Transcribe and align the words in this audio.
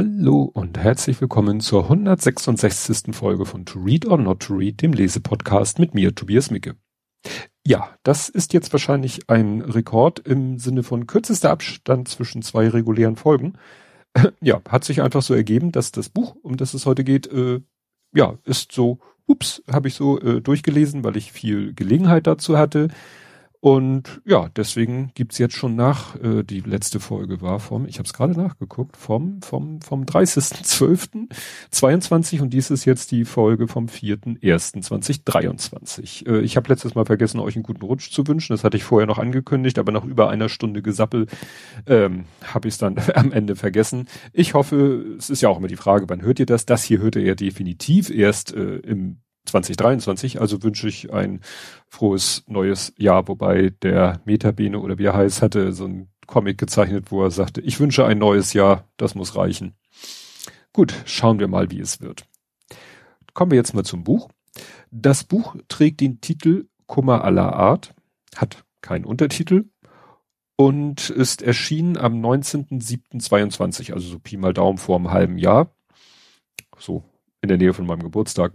Hallo 0.00 0.42
und 0.54 0.78
herzlich 0.78 1.20
willkommen 1.20 1.58
zur 1.58 1.82
166. 1.82 3.16
Folge 3.16 3.44
von 3.44 3.66
To 3.66 3.80
Read 3.80 4.06
or 4.06 4.16
Not 4.16 4.44
to 4.44 4.54
Read, 4.54 4.80
dem 4.80 4.92
Lesepodcast 4.92 5.80
mit 5.80 5.92
mir, 5.92 6.14
Tobias 6.14 6.52
Micke. 6.52 6.76
Ja, 7.66 7.96
das 8.04 8.28
ist 8.28 8.52
jetzt 8.52 8.72
wahrscheinlich 8.72 9.28
ein 9.28 9.60
Rekord 9.60 10.20
im 10.20 10.60
Sinne 10.60 10.84
von 10.84 11.08
kürzester 11.08 11.50
Abstand 11.50 12.06
zwischen 12.06 12.42
zwei 12.42 12.68
regulären 12.68 13.16
Folgen. 13.16 13.54
Ja, 14.40 14.62
hat 14.68 14.84
sich 14.84 15.02
einfach 15.02 15.22
so 15.22 15.34
ergeben, 15.34 15.72
dass 15.72 15.90
das 15.90 16.10
Buch, 16.10 16.36
um 16.42 16.56
das 16.56 16.74
es 16.74 16.86
heute 16.86 17.02
geht, 17.02 17.26
äh, 17.32 17.60
ja, 18.14 18.38
ist 18.44 18.70
so, 18.70 19.00
ups, 19.26 19.64
habe 19.68 19.88
ich 19.88 19.94
so 19.94 20.20
äh, 20.20 20.40
durchgelesen, 20.40 21.02
weil 21.02 21.16
ich 21.16 21.32
viel 21.32 21.74
Gelegenheit 21.74 22.28
dazu 22.28 22.56
hatte. 22.56 22.86
Und 23.60 24.22
ja, 24.24 24.48
deswegen 24.54 25.10
gibt's 25.14 25.36
jetzt 25.38 25.56
schon 25.56 25.74
nach, 25.74 26.14
äh, 26.22 26.44
die 26.44 26.60
letzte 26.60 27.00
Folge 27.00 27.40
war 27.40 27.58
vom, 27.58 27.86
ich 27.86 27.98
habe 27.98 28.06
es 28.06 28.12
gerade 28.12 28.38
nachgeguckt, 28.38 28.96
vom, 28.96 29.42
vom, 29.42 29.82
vom 29.82 30.04
30.12.22 30.04 32.40
und 32.40 32.50
dies 32.50 32.70
ist 32.70 32.84
jetzt 32.84 33.10
die 33.10 33.24
Folge 33.24 33.66
vom 33.66 33.86
4.1.2023. 33.86 36.28
Äh, 36.28 36.42
ich 36.42 36.56
habe 36.56 36.68
letztes 36.68 36.94
Mal 36.94 37.04
vergessen, 37.04 37.40
euch 37.40 37.56
einen 37.56 37.64
guten 37.64 37.82
Rutsch 37.82 38.12
zu 38.12 38.28
wünschen. 38.28 38.52
Das 38.52 38.62
hatte 38.62 38.76
ich 38.76 38.84
vorher 38.84 39.08
noch 39.08 39.18
angekündigt, 39.18 39.80
aber 39.80 39.90
nach 39.90 40.04
über 40.04 40.30
einer 40.30 40.48
Stunde 40.48 40.80
Gesappel 40.80 41.26
ähm, 41.86 42.26
habe 42.44 42.68
ich 42.68 42.74
es 42.74 42.78
dann 42.78 42.94
am 43.16 43.32
Ende 43.32 43.56
vergessen. 43.56 44.06
Ich 44.32 44.54
hoffe, 44.54 45.16
es 45.18 45.30
ist 45.30 45.40
ja 45.40 45.48
auch 45.48 45.58
immer 45.58 45.66
die 45.66 45.74
Frage, 45.74 46.08
wann 46.08 46.22
hört 46.22 46.38
ihr 46.38 46.46
das? 46.46 46.64
Das 46.64 46.84
hier 46.84 47.00
hört 47.00 47.16
ihr 47.16 47.22
ja 47.22 47.34
definitiv 47.34 48.08
erst 48.08 48.54
äh, 48.54 48.76
im 48.76 49.18
2023. 49.48 50.40
Also 50.40 50.62
wünsche 50.62 50.88
ich 50.88 51.12
ein 51.12 51.40
frohes 51.88 52.44
neues 52.46 52.92
Jahr, 52.96 53.28
wobei 53.28 53.70
der 53.82 54.20
Metabene 54.24 54.78
oder 54.80 54.98
wie 54.98 55.06
er 55.06 55.14
heißt, 55.14 55.42
hatte 55.42 55.72
so 55.72 55.86
ein 55.86 56.08
Comic 56.26 56.58
gezeichnet, 56.58 57.10
wo 57.10 57.24
er 57.24 57.30
sagte, 57.30 57.60
ich 57.60 57.80
wünsche 57.80 58.04
ein 58.06 58.18
neues 58.18 58.52
Jahr, 58.52 58.84
das 58.96 59.14
muss 59.14 59.34
reichen. 59.34 59.74
Gut, 60.72 60.94
schauen 61.06 61.40
wir 61.40 61.48
mal, 61.48 61.70
wie 61.70 61.80
es 61.80 62.00
wird. 62.00 62.26
Kommen 63.34 63.50
wir 63.50 63.56
jetzt 63.56 63.74
mal 63.74 63.84
zum 63.84 64.04
Buch. 64.04 64.28
Das 64.90 65.24
Buch 65.24 65.56
trägt 65.68 66.00
den 66.00 66.20
Titel 66.20 66.68
Kummer 66.86 67.24
aller 67.24 67.52
Art, 67.54 67.94
hat 68.36 68.64
keinen 68.80 69.04
Untertitel 69.04 69.64
und 70.56 71.10
ist 71.10 71.42
erschienen 71.42 71.96
am 71.96 72.20
19.07.22, 72.20 73.92
also 73.92 74.08
so 74.08 74.18
Pi 74.18 74.36
mal 74.36 74.52
Daumen 74.52 74.78
vor 74.78 74.96
einem 74.96 75.10
halben 75.10 75.38
Jahr. 75.38 75.70
So 76.78 77.04
in 77.40 77.48
der 77.48 77.58
Nähe 77.58 77.74
von 77.74 77.86
meinem 77.86 78.02
Geburtstag. 78.02 78.52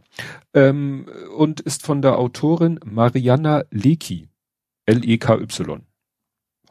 Ähm, 0.53 1.07
und 1.37 1.59
ist 1.59 1.85
von 1.85 2.01
der 2.01 2.17
Autorin 2.17 2.79
Mariana 2.85 3.63
Leki. 3.71 4.29
L-E-K-Y. 4.85 5.83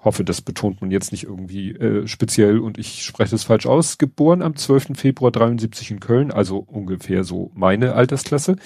Hoffe, 0.05 0.25
das 0.25 0.43
betont 0.43 0.81
man 0.81 0.91
jetzt 0.91 1.13
nicht 1.13 1.25
irgendwie 1.25 1.71
äh, 1.71 2.07
speziell 2.09 2.59
und 2.59 2.77
ich 2.77 3.05
spreche 3.05 3.31
das 3.31 3.45
falsch 3.45 3.67
aus. 3.67 3.99
Geboren 3.99 4.43
am 4.43 4.57
12. 4.57 4.91
Februar 4.95 5.31
73 5.31 5.93
in 5.93 6.01
Köln, 6.01 6.33
also 6.33 6.59
ungefähr 6.59 7.25
so 7.25 7.53
meine 7.55 7.95
Altersklasse. 7.95 8.57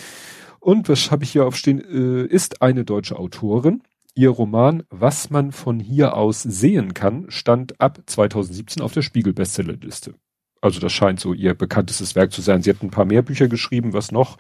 Und 0.61 0.89
was 0.89 1.11
habe 1.11 1.25
ich 1.25 1.31
hier 1.31 1.47
aufstehen? 1.47 1.81
Äh, 1.81 2.27
ist 2.27 2.63
eine 2.63 2.85
deutsche 2.85 3.19
Autorin. 3.19 3.83
Ihr 4.15 4.31
Roman 4.31 4.85
Was 4.89 5.29
man 5.29 5.53
von 5.53 5.79
hier 5.79 6.17
aus 6.17 6.43
sehen 6.43 6.95
kann, 6.95 7.27
stand 7.29 7.81
ab 7.83 8.01
2017 8.07 8.83
auf 8.83 8.93
der 8.93 9.03
Spiegel-Bestsellerliste. 9.03 10.15
Also 10.61 10.81
das 10.81 10.93
scheint 10.93 11.21
so 11.21 11.33
ihr 11.33 11.55
bekanntestes 11.55 12.15
Werk 12.15 12.33
zu 12.33 12.41
sein. 12.41 12.63
Sie 12.63 12.71
hat 12.71 12.83
ein 12.83 12.91
paar 12.91 13.05
mehr 13.05 13.23
Bücher 13.23 13.49
geschrieben, 13.49 13.93
was 13.93 14.13
noch? 14.13 14.39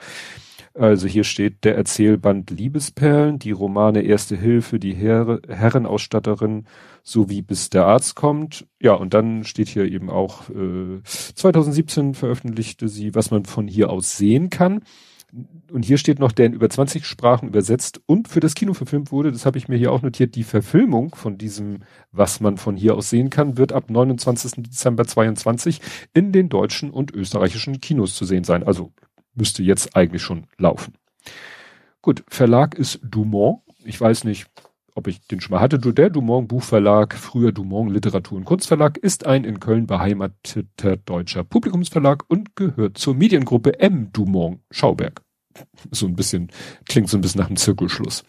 Also 0.74 1.06
hier 1.06 1.24
steht 1.24 1.64
der 1.64 1.74
Erzählband 1.76 2.50
Liebesperlen, 2.50 3.38
die 3.38 3.50
Romane 3.50 4.02
Erste 4.02 4.36
Hilfe, 4.36 4.78
die 4.78 4.94
Herre, 4.94 5.40
Herrenausstatterin, 5.48 6.66
sowie 7.02 7.40
bis 7.40 7.70
der 7.70 7.86
Arzt 7.86 8.14
kommt. 8.14 8.66
Ja, 8.80 8.92
und 8.92 9.14
dann 9.14 9.44
steht 9.44 9.68
hier 9.68 9.84
eben 9.86 10.10
auch, 10.10 10.50
äh, 10.50 11.02
2017 11.02 12.14
veröffentlichte 12.14 12.88
sie, 12.88 13.14
was 13.14 13.30
man 13.30 13.46
von 13.46 13.68
hier 13.68 13.88
aus 13.88 14.18
sehen 14.18 14.50
kann 14.50 14.82
und 15.70 15.84
hier 15.84 15.98
steht 15.98 16.18
noch, 16.18 16.32
der 16.32 16.46
in 16.46 16.52
über 16.52 16.70
20 16.70 17.04
Sprachen 17.04 17.48
übersetzt 17.48 18.00
und 18.06 18.28
für 18.28 18.40
das 18.40 18.54
Kino 18.54 18.74
verfilmt 18.74 19.12
wurde, 19.12 19.32
das 19.32 19.44
habe 19.44 19.58
ich 19.58 19.68
mir 19.68 19.76
hier 19.76 19.92
auch 19.92 20.02
notiert, 20.02 20.34
die 20.34 20.44
Verfilmung 20.44 21.14
von 21.14 21.36
diesem, 21.36 21.80
was 22.12 22.40
man 22.40 22.56
von 22.56 22.76
hier 22.76 22.94
aus 22.94 23.10
sehen 23.10 23.30
kann, 23.30 23.56
wird 23.58 23.72
ab 23.72 23.90
29. 23.90 24.62
Dezember 24.62 25.04
22 25.06 25.80
in 26.14 26.32
den 26.32 26.48
deutschen 26.48 26.90
und 26.90 27.12
österreichischen 27.12 27.80
Kinos 27.80 28.14
zu 28.14 28.24
sehen 28.24 28.44
sein. 28.44 28.62
Also 28.62 28.92
müsste 29.34 29.62
jetzt 29.62 29.96
eigentlich 29.96 30.22
schon 30.22 30.46
laufen. 30.58 30.94
Gut, 32.02 32.24
Verlag 32.28 32.74
ist 32.74 33.00
Dumont. 33.02 33.60
Ich 33.84 34.00
weiß 34.00 34.24
nicht, 34.24 34.46
ob 34.96 35.06
ich 35.06 35.20
den 35.26 35.40
schon 35.40 35.54
mal 35.54 35.60
hatte. 35.60 35.78
Der 35.78 36.10
Dumont 36.10 36.48
Buchverlag, 36.48 37.14
früher 37.14 37.52
Dumont 37.52 37.92
Literatur 37.92 38.38
und 38.38 38.44
Kunstverlag, 38.44 38.96
ist 38.96 39.26
ein 39.26 39.44
in 39.44 39.60
Köln 39.60 39.86
beheimateter 39.86 40.96
deutscher 40.96 41.44
Publikumsverlag 41.44 42.24
und 42.28 42.56
gehört 42.56 42.98
zur 42.98 43.14
Mediengruppe 43.14 43.78
M 43.78 44.10
Dumont 44.12 44.60
Schauberg. 44.70 45.22
So 45.90 46.06
ein 46.06 46.16
bisschen, 46.16 46.50
klingt 46.88 47.08
so 47.08 47.18
ein 47.18 47.20
bisschen 47.20 47.40
nach 47.40 47.48
einem 47.48 47.56
Zirkelschluss. 47.56 48.24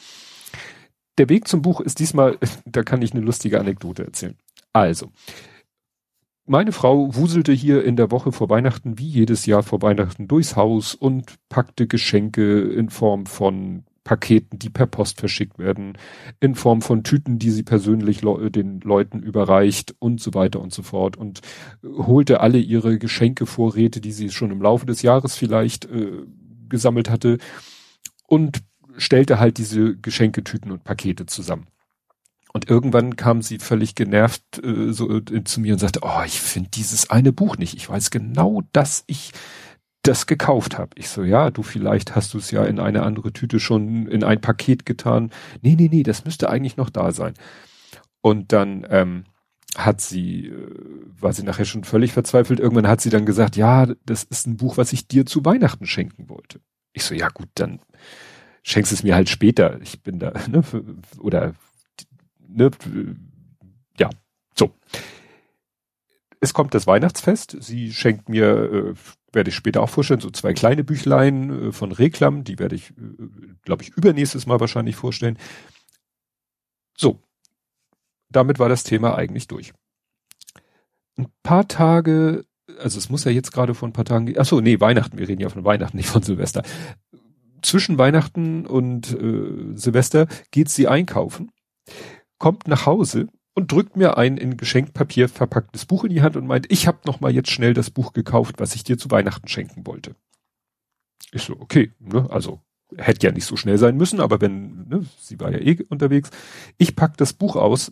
Der 1.18 1.30
Weg 1.30 1.48
zum 1.48 1.62
Buch 1.62 1.82
ist 1.82 2.00
diesmal, 2.00 2.38
da 2.66 2.84
kann 2.84 3.02
ich 3.02 3.14
eine 3.14 3.22
lustige 3.22 3.60
Anekdote 3.60 4.06
erzählen. 4.06 4.38
Also, 4.74 5.12
meine 6.46 6.72
Frau 6.72 7.16
wuselte 7.16 7.52
hier 7.52 7.84
in 7.84 7.96
der 7.96 8.12
Woche 8.12 8.32
vor 8.32 8.50
Weihnachten 8.50 8.98
wie 9.00 9.08
jedes 9.08 9.46
Jahr 9.46 9.64
vor 9.64 9.82
Weihnachten 9.82 10.28
durchs 10.28 10.56
Haus 10.56 10.96
und 10.96 11.36
packte 11.50 11.88
Geschenke 11.88 12.62
in 12.62 12.90
Form 12.90 13.26
von 13.26 13.84
Paketen, 14.08 14.58
die 14.58 14.70
per 14.70 14.88
Post 14.88 15.20
verschickt 15.20 15.60
werden, 15.60 15.98
in 16.40 16.56
Form 16.56 16.82
von 16.82 17.04
Tüten, 17.04 17.40
die 17.40 17.52
sie 17.52 17.64
persönlich 17.64 18.22
le 18.22 18.50
den 18.50 18.80
Leuten 18.80 19.22
überreicht 19.22 19.96
und 20.00 20.22
so 20.22 20.34
weiter 20.34 20.62
und 20.62 20.74
so 20.74 20.82
fort 20.82 21.18
und 21.18 21.42
holte 21.84 22.40
alle 22.40 22.58
ihre 22.58 22.98
Geschenkevorräte, 23.00 24.00
die 24.00 24.14
sie 24.14 24.30
schon 24.30 24.52
im 24.52 24.62
Laufe 24.62 24.86
des 24.86 25.02
Jahres 25.02 25.36
vielleicht 25.36 25.86
äh, 25.86 26.24
gesammelt 26.70 27.10
hatte 27.10 27.38
und 28.28 28.60
stellte 28.96 29.40
halt 29.42 29.58
diese 29.58 29.98
Geschenketüten 29.98 30.72
und 30.72 30.86
Pakete 30.86 31.26
zusammen. 31.26 31.68
Und 32.54 32.70
irgendwann 32.70 33.18
kam 33.18 33.42
sie 33.42 33.60
völlig 33.60 33.94
genervt 33.94 34.64
äh, 34.64 34.94
so 34.94 35.12
äh, 35.12 35.44
zu 35.44 35.60
mir 35.60 35.74
und 35.74 35.80
sagte, 35.80 36.00
oh, 36.02 36.22
ich 36.26 36.40
finde 36.40 36.70
dieses 36.70 37.10
eine 37.10 37.34
Buch 37.34 37.58
nicht. 37.58 37.76
Ich 37.76 37.90
weiß 37.90 38.10
genau, 38.10 38.62
dass 38.72 39.04
ich 39.08 39.34
das 40.08 40.26
gekauft 40.26 40.78
habe. 40.78 40.92
Ich 40.96 41.10
so, 41.10 41.24
ja, 41.24 41.52
du 41.52 41.64
vielleicht 41.64 42.16
hast 42.16 42.34
du 42.34 42.38
es 42.38 42.52
ja 42.52 42.64
in 42.64 42.80
eine 42.80 43.04
andere 43.04 43.34
Tüte 43.34 43.60
schon 43.60 44.08
in 44.08 44.24
ein 44.24 44.42
Paket 44.42 44.86
getan. 44.86 45.32
Nee, 45.62 45.76
nee, 45.76 45.90
nee, 45.92 46.04
das 46.04 46.26
müsste 46.26 46.50
eigentlich 46.50 46.78
noch 46.78 46.90
da 46.90 47.12
sein. 47.12 47.34
Und 48.22 48.54
dann 48.54 48.86
ähm, 48.90 49.26
hat 49.76 50.02
sie, 50.02 50.48
äh, 50.48 50.76
war 51.20 51.34
sie 51.34 51.44
nachher 51.44 51.66
schon 51.66 51.84
völlig 51.84 52.14
verzweifelt. 52.14 52.60
Irgendwann 52.60 52.88
hat 52.88 53.02
sie 53.02 53.10
dann 53.10 53.26
gesagt, 53.26 53.56
ja, 53.56 53.88
das 54.06 54.24
ist 54.24 54.48
ein 54.48 54.58
Buch, 54.58 54.78
was 54.78 54.94
ich 54.94 55.08
dir 55.08 55.26
zu 55.26 55.44
Weihnachten 55.44 55.86
schenken 55.86 56.30
wollte. 56.30 56.62
Ich 56.94 57.04
so, 57.04 57.14
ja 57.14 57.30
gut, 57.30 57.50
dann 57.56 57.80
schenkst 58.64 58.92
es 58.92 59.04
mir 59.04 59.16
halt 59.16 59.30
später. 59.30 59.80
Ich 59.82 60.02
bin 60.02 60.20
da, 60.20 60.34
ne, 60.50 60.64
oder, 61.20 61.54
ne, 62.48 62.72
ja, 64.00 64.10
so. 64.56 64.72
Es 66.40 66.54
kommt 66.54 66.74
das 66.74 66.86
Weihnachtsfest. 66.86 67.58
Sie 67.60 67.92
schenkt 67.92 68.30
mir, 68.30 68.72
äh, 68.72 68.94
werde 69.34 69.50
ich 69.50 69.56
später 69.56 69.82
auch 69.82 69.90
vorstellen, 69.90 70.20
so 70.20 70.30
zwei 70.30 70.54
kleine 70.54 70.84
Büchlein 70.84 71.68
äh, 71.68 71.72
von 71.72 71.92
Reklam. 71.92 72.44
Die 72.44 72.60
werde 72.60 72.76
ich, 72.76 72.92
äh, 72.92 73.28
glaube 73.64 73.84
ich, 73.84 73.90
übernächstes 73.90 74.46
Mal 74.46 74.60
wahrscheinlich 74.60 74.96
vorstellen. 74.96 75.38
So, 76.98 77.20
damit 78.30 78.60
war 78.60 78.70
das 78.70 78.84
Thema 78.84 79.16
eigentlich 79.16 79.48
durch. 79.48 79.74
Ein 81.18 81.28
paar 81.44 81.68
Tage, 81.68 82.46
also 82.80 82.98
es 82.98 83.10
muss 83.10 83.24
ja 83.24 83.32
jetzt 83.32 83.52
gerade 83.52 83.74
vor 83.74 83.88
ein 83.88 83.94
paar 83.94 84.06
Tagen, 84.06 84.34
ach 84.38 84.46
so, 84.46 84.62
nee, 84.62 84.80
Weihnachten, 84.80 85.18
wir 85.18 85.28
reden 85.28 85.42
ja 85.42 85.50
von 85.50 85.66
Weihnachten, 85.66 85.98
nicht 85.98 86.10
von 86.10 86.24
Silvester. 86.24 86.64
Zwischen 87.62 87.98
Weihnachten 87.98 88.66
und 88.66 89.12
äh, 89.14 89.76
Silvester 89.76 90.28
geht 90.52 90.70
sie 90.70 90.88
einkaufen, 90.88 91.52
kommt 92.38 92.68
nach 92.68 92.86
Hause 92.86 93.28
und 93.58 93.72
drückt 93.72 93.98
mir 93.98 94.18
ein 94.18 94.38
in 94.38 94.56
Geschenkpapier 94.56 95.28
verpacktes 95.30 95.88
Buch 95.88 96.04
in 96.04 96.12
die 96.12 96.22
Hand 96.22 96.36
und 96.36 96.46
meint, 96.46 96.72
ich 96.72 96.86
habe 96.86 97.00
noch 97.06 97.22
mal 97.22 97.34
jetzt 97.34 97.50
schnell 97.50 97.74
das 97.74 97.90
Buch 97.90 98.14
gekauft, 98.14 98.60
was 98.60 98.76
ich 98.76 98.84
dir 98.84 99.00
zu 99.00 99.10
Weihnachten 99.10 99.48
schenken 99.48 99.88
wollte. 99.88 100.16
Ich 101.32 101.42
so, 101.42 101.54
okay, 101.60 101.92
ne, 101.98 102.28
also 102.30 102.62
hätte 102.96 103.26
ja 103.26 103.34
nicht 103.34 103.46
so 103.46 103.58
schnell 103.58 103.80
sein 103.80 103.98
müssen, 103.98 104.20
aber 104.20 104.42
wenn, 104.42 104.88
ne, 104.88 105.08
sie 105.20 105.40
war 105.40 105.52
ja 105.52 105.58
eh 105.58 105.84
unterwegs. 105.90 106.30
Ich 106.78 106.96
pack 106.96 107.18
das 107.18 107.34
Buch 107.34 107.56
aus, 107.56 107.92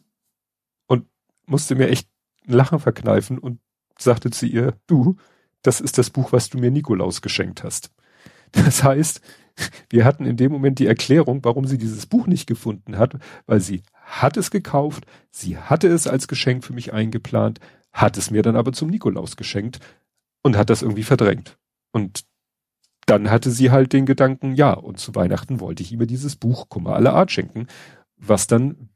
musste 1.48 1.74
mir 1.74 1.90
echt 1.90 2.08
ein 2.48 2.54
Lachen 2.54 2.80
verkneifen 2.80 3.40
und 3.40 3.60
sagte 3.98 4.30
zu 4.30 4.46
ihr, 4.46 4.80
du, 4.86 5.16
das 5.64 5.82
ist 5.82 5.98
das 5.98 6.12
Buch, 6.12 6.32
was 6.32 6.50
du 6.50 6.60
mir 6.60 6.70
Nikolaus 6.70 7.24
geschenkt 7.24 7.64
hast. 7.64 7.92
Das 8.52 8.84
heißt, 8.84 9.20
wir 9.90 10.06
hatten 10.06 10.25
in 10.25 10.38
dem 10.38 10.52
Moment 10.52 10.80
die 10.80 10.88
Erklärung, 10.88 11.44
warum 11.44 11.66
sie 11.66 11.78
dieses 11.78 12.06
Buch 12.06 12.28
nicht 12.28 12.48
gefunden 12.48 12.98
hat, 12.98 13.18
weil 13.46 13.60
sie 13.60 13.84
hat 13.94 14.38
es 14.38 14.52
gekauft, 14.52 15.06
sie 15.31 15.57
hatte 15.57 15.88
es 15.88 16.07
als 16.07 16.28
Geschenk 16.28 16.63
für 16.63 16.74
mich 16.74 16.94
eingeplant, 16.94 17.60
hat 17.92 18.18
es 18.18 18.31
mir 18.31 18.42
dann 18.42 18.56
aber 18.56 18.74
zum 18.74 18.90
Nikolaus 18.90 19.38
geschenkt 19.38 19.80
und 20.42 20.57
hat 20.57 20.69
das 20.69 20.81
irgendwie 20.81 21.04
verdrängt. 21.04 21.57
Und 21.92 22.25
dann 23.06 23.30
hatte 23.30 23.52
sie 23.52 23.72
halt 23.72 23.94
den 23.94 24.06
Gedanken, 24.06 24.56
ja, 24.56 24.74
und 24.74 25.00
zu 25.00 25.16
Weihnachten 25.16 25.60
wollte 25.60 25.84
ich 25.84 25.92
ihr 25.92 26.06
dieses 26.06 26.36
Buch 26.36 26.69
Kummer 26.69 26.96
aller 26.96 27.13
Art 27.13 27.31
schenken, 27.31 27.68
was 28.18 28.48
dann 28.48 28.90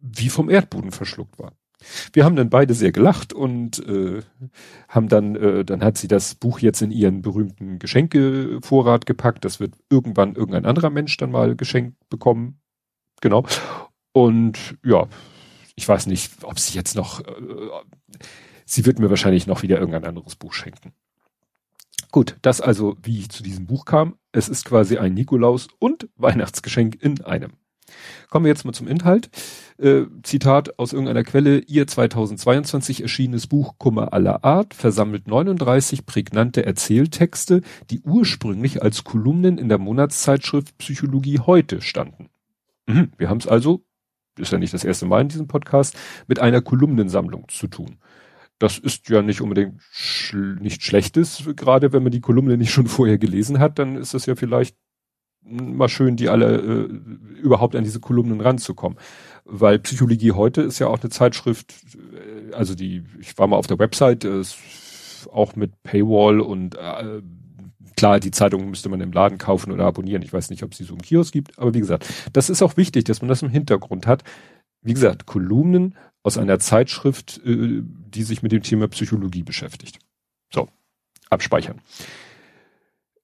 wie 0.00 0.28
vom 0.28 0.50
Erdboden 0.50 0.90
verschluckt 0.90 1.38
war. 1.38 1.52
Wir 2.12 2.24
haben 2.24 2.36
dann 2.36 2.50
beide 2.50 2.74
sehr 2.74 2.92
gelacht 2.92 3.32
und 3.32 3.86
äh, 3.86 4.22
haben 4.88 5.08
dann, 5.08 5.36
äh, 5.36 5.64
dann 5.64 5.82
hat 5.82 5.98
sie 5.98 6.08
das 6.08 6.34
Buch 6.34 6.58
jetzt 6.58 6.82
in 6.82 6.90
ihren 6.90 7.22
berühmten 7.22 7.78
Geschenkevorrat 7.78 9.06
gepackt. 9.06 9.44
Das 9.44 9.60
wird 9.60 9.74
irgendwann 9.90 10.34
irgendein 10.34 10.66
anderer 10.66 10.90
Mensch 10.90 11.16
dann 11.16 11.30
mal 11.30 11.56
geschenkt 11.56 11.96
bekommen. 12.08 12.60
Genau. 13.20 13.46
Und 14.12 14.76
ja, 14.84 15.08
ich 15.76 15.88
weiß 15.88 16.06
nicht, 16.06 16.44
ob 16.44 16.58
sie 16.58 16.76
jetzt 16.76 16.94
noch, 16.94 17.20
äh, 17.20 17.70
sie 18.64 18.86
wird 18.86 18.98
mir 18.98 19.10
wahrscheinlich 19.10 19.46
noch 19.46 19.62
wieder 19.62 19.78
irgendein 19.78 20.04
anderes 20.04 20.36
Buch 20.36 20.52
schenken. 20.52 20.92
Gut, 22.12 22.36
das 22.42 22.60
also, 22.60 22.96
wie 23.02 23.18
ich 23.18 23.30
zu 23.30 23.42
diesem 23.42 23.66
Buch 23.66 23.86
kam. 23.86 24.16
Es 24.30 24.48
ist 24.48 24.64
quasi 24.64 24.98
ein 24.98 25.14
Nikolaus- 25.14 25.66
und 25.80 26.08
Weihnachtsgeschenk 26.16 27.02
in 27.02 27.20
einem. 27.22 27.54
Kommen 28.30 28.44
wir 28.44 28.50
jetzt 28.50 28.64
mal 28.64 28.72
zum 28.72 28.88
Inhalt. 28.88 29.30
Äh, 29.78 30.02
Zitat 30.22 30.78
aus 30.78 30.92
irgendeiner 30.92 31.24
Quelle. 31.24 31.58
Ihr 31.58 31.86
2022 31.86 33.02
erschienenes 33.02 33.46
Buch 33.46 33.74
Kummer 33.78 34.12
aller 34.12 34.44
Art 34.44 34.74
versammelt 34.74 35.26
39 35.28 36.06
prägnante 36.06 36.64
Erzähltexte, 36.64 37.62
die 37.90 38.00
ursprünglich 38.00 38.82
als 38.82 39.04
Kolumnen 39.04 39.58
in 39.58 39.68
der 39.68 39.78
Monatszeitschrift 39.78 40.78
Psychologie 40.78 41.40
heute 41.40 41.80
standen. 41.80 42.28
Mhm, 42.86 43.12
wir 43.16 43.28
haben 43.28 43.38
es 43.38 43.46
also, 43.46 43.84
ist 44.38 44.52
ja 44.52 44.58
nicht 44.58 44.74
das 44.74 44.84
erste 44.84 45.06
Mal 45.06 45.22
in 45.22 45.28
diesem 45.28 45.48
Podcast, 45.48 45.96
mit 46.26 46.38
einer 46.38 46.60
Kolumnensammlung 46.60 47.48
zu 47.48 47.66
tun. 47.66 47.98
Das 48.58 48.78
ist 48.78 49.08
ja 49.08 49.22
nicht 49.22 49.40
unbedingt 49.40 49.82
schl 49.90 50.56
nicht 50.60 50.82
schlechtes, 50.84 51.44
gerade 51.56 51.92
wenn 51.92 52.02
man 52.02 52.12
die 52.12 52.20
Kolumne 52.20 52.56
nicht 52.56 52.72
schon 52.72 52.86
vorher 52.86 53.18
gelesen 53.18 53.58
hat, 53.58 53.78
dann 53.78 53.96
ist 53.96 54.14
das 54.14 54.26
ja 54.26 54.36
vielleicht 54.36 54.76
mal 55.44 55.88
schön, 55.88 56.16
die 56.16 56.28
alle 56.28 56.56
äh, 56.56 57.40
überhaupt 57.40 57.76
an 57.76 57.84
diese 57.84 58.00
Kolumnen 58.00 58.40
ranzukommen. 58.40 58.98
Weil 59.44 59.78
Psychologie 59.80 60.32
heute 60.32 60.62
ist 60.62 60.78
ja 60.78 60.86
auch 60.86 61.00
eine 61.00 61.10
Zeitschrift, 61.10 61.74
äh, 61.94 62.54
also 62.54 62.74
die, 62.74 63.04
ich 63.20 63.36
war 63.38 63.46
mal 63.46 63.56
auf 63.56 63.66
der 63.66 63.78
Website, 63.78 64.24
äh, 64.24 64.42
auch 65.32 65.56
mit 65.56 65.82
Paywall 65.82 66.40
und 66.40 66.76
äh, 66.76 67.22
klar, 67.96 68.20
die 68.20 68.30
Zeitung 68.30 68.68
müsste 68.70 68.88
man 68.88 69.00
im 69.00 69.12
Laden 69.12 69.38
kaufen 69.38 69.72
oder 69.72 69.84
abonnieren. 69.84 70.22
Ich 70.22 70.32
weiß 70.32 70.50
nicht, 70.50 70.62
ob 70.62 70.74
sie 70.74 70.84
so 70.84 70.94
im 70.94 71.02
Kiosk 71.02 71.32
gibt, 71.32 71.58
aber 71.58 71.74
wie 71.74 71.80
gesagt, 71.80 72.06
das 72.32 72.50
ist 72.50 72.62
auch 72.62 72.76
wichtig, 72.76 73.04
dass 73.04 73.22
man 73.22 73.28
das 73.28 73.42
im 73.42 73.48
Hintergrund 73.48 74.06
hat. 74.06 74.24
Wie 74.82 74.94
gesagt, 74.94 75.26
Kolumnen 75.26 75.94
aus 76.22 76.38
einer 76.38 76.58
Zeitschrift, 76.58 77.40
äh, 77.44 77.82
die 77.82 78.22
sich 78.22 78.42
mit 78.42 78.52
dem 78.52 78.62
Thema 78.62 78.88
Psychologie 78.88 79.42
beschäftigt. 79.42 79.98
So, 80.52 80.68
abspeichern. 81.30 81.80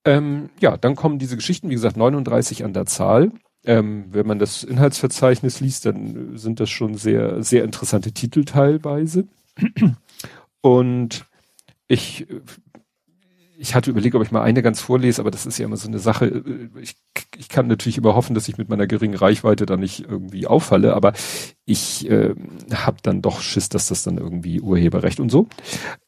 Ähm, 0.05 0.51
ja, 0.61 0.77
dann 0.77 0.97
kommen 0.97 1.19
diese 1.19 1.37
Geschichten, 1.37 1.69
wie 1.69 1.75
gesagt, 1.75 1.97
39 1.97 2.65
an 2.65 2.73
der 2.73 2.87
Zahl. 2.87 3.33
Ähm, 3.65 4.07
wenn 4.11 4.27
man 4.27 4.39
das 4.39 4.65
Inhaltsverzeichnis 4.65 5.61
liest, 5.61 5.85
dann 5.85 6.39
sind 6.39 6.61
das 6.61 6.71
schon 6.71 6.95
sehr, 6.95 7.43
sehr 7.43 7.65
interessante 7.65 8.13
Titel 8.13 8.45
teilweise. 8.45 9.29
Und 10.63 11.27
ich 11.89 12.27
ich 13.61 13.75
hatte 13.75 13.91
überlegt, 13.91 14.15
ob 14.15 14.23
ich 14.23 14.33
mal 14.33 14.43
eine 14.43 14.63
ganz 14.63 14.81
vorlese, 14.81 15.21
aber 15.21 15.31
das 15.31 15.45
ist 15.45 15.59
ja 15.59 15.67
immer 15.67 15.77
so 15.77 15.87
eine 15.87 15.99
Sache. 15.99 16.27
Äh, 16.27 16.81
ich, 16.81 16.97
ich 17.37 17.51
kann 17.51 17.67
natürlich 17.67 17.99
immer 17.99 18.15
hoffen, 18.15 18.35
dass 18.35 18.49
ich 18.49 18.57
mit 18.57 18.71
meiner 18.71 18.87
geringen 18.87 19.15
Reichweite 19.15 19.67
da 19.67 19.77
nicht 19.77 20.01
irgendwie 20.09 20.47
auffalle, 20.47 20.95
aber 20.95 21.13
ich 21.67 22.11
äh, 22.11 22.35
habe 22.73 22.97
dann 23.03 23.21
doch 23.21 23.43
Schiss, 23.43 23.69
dass 23.69 23.89
das 23.89 24.03
dann 24.03 24.17
irgendwie 24.17 24.63
Urheberrecht 24.63 25.21
und 25.21 25.29
so. 25.31 25.47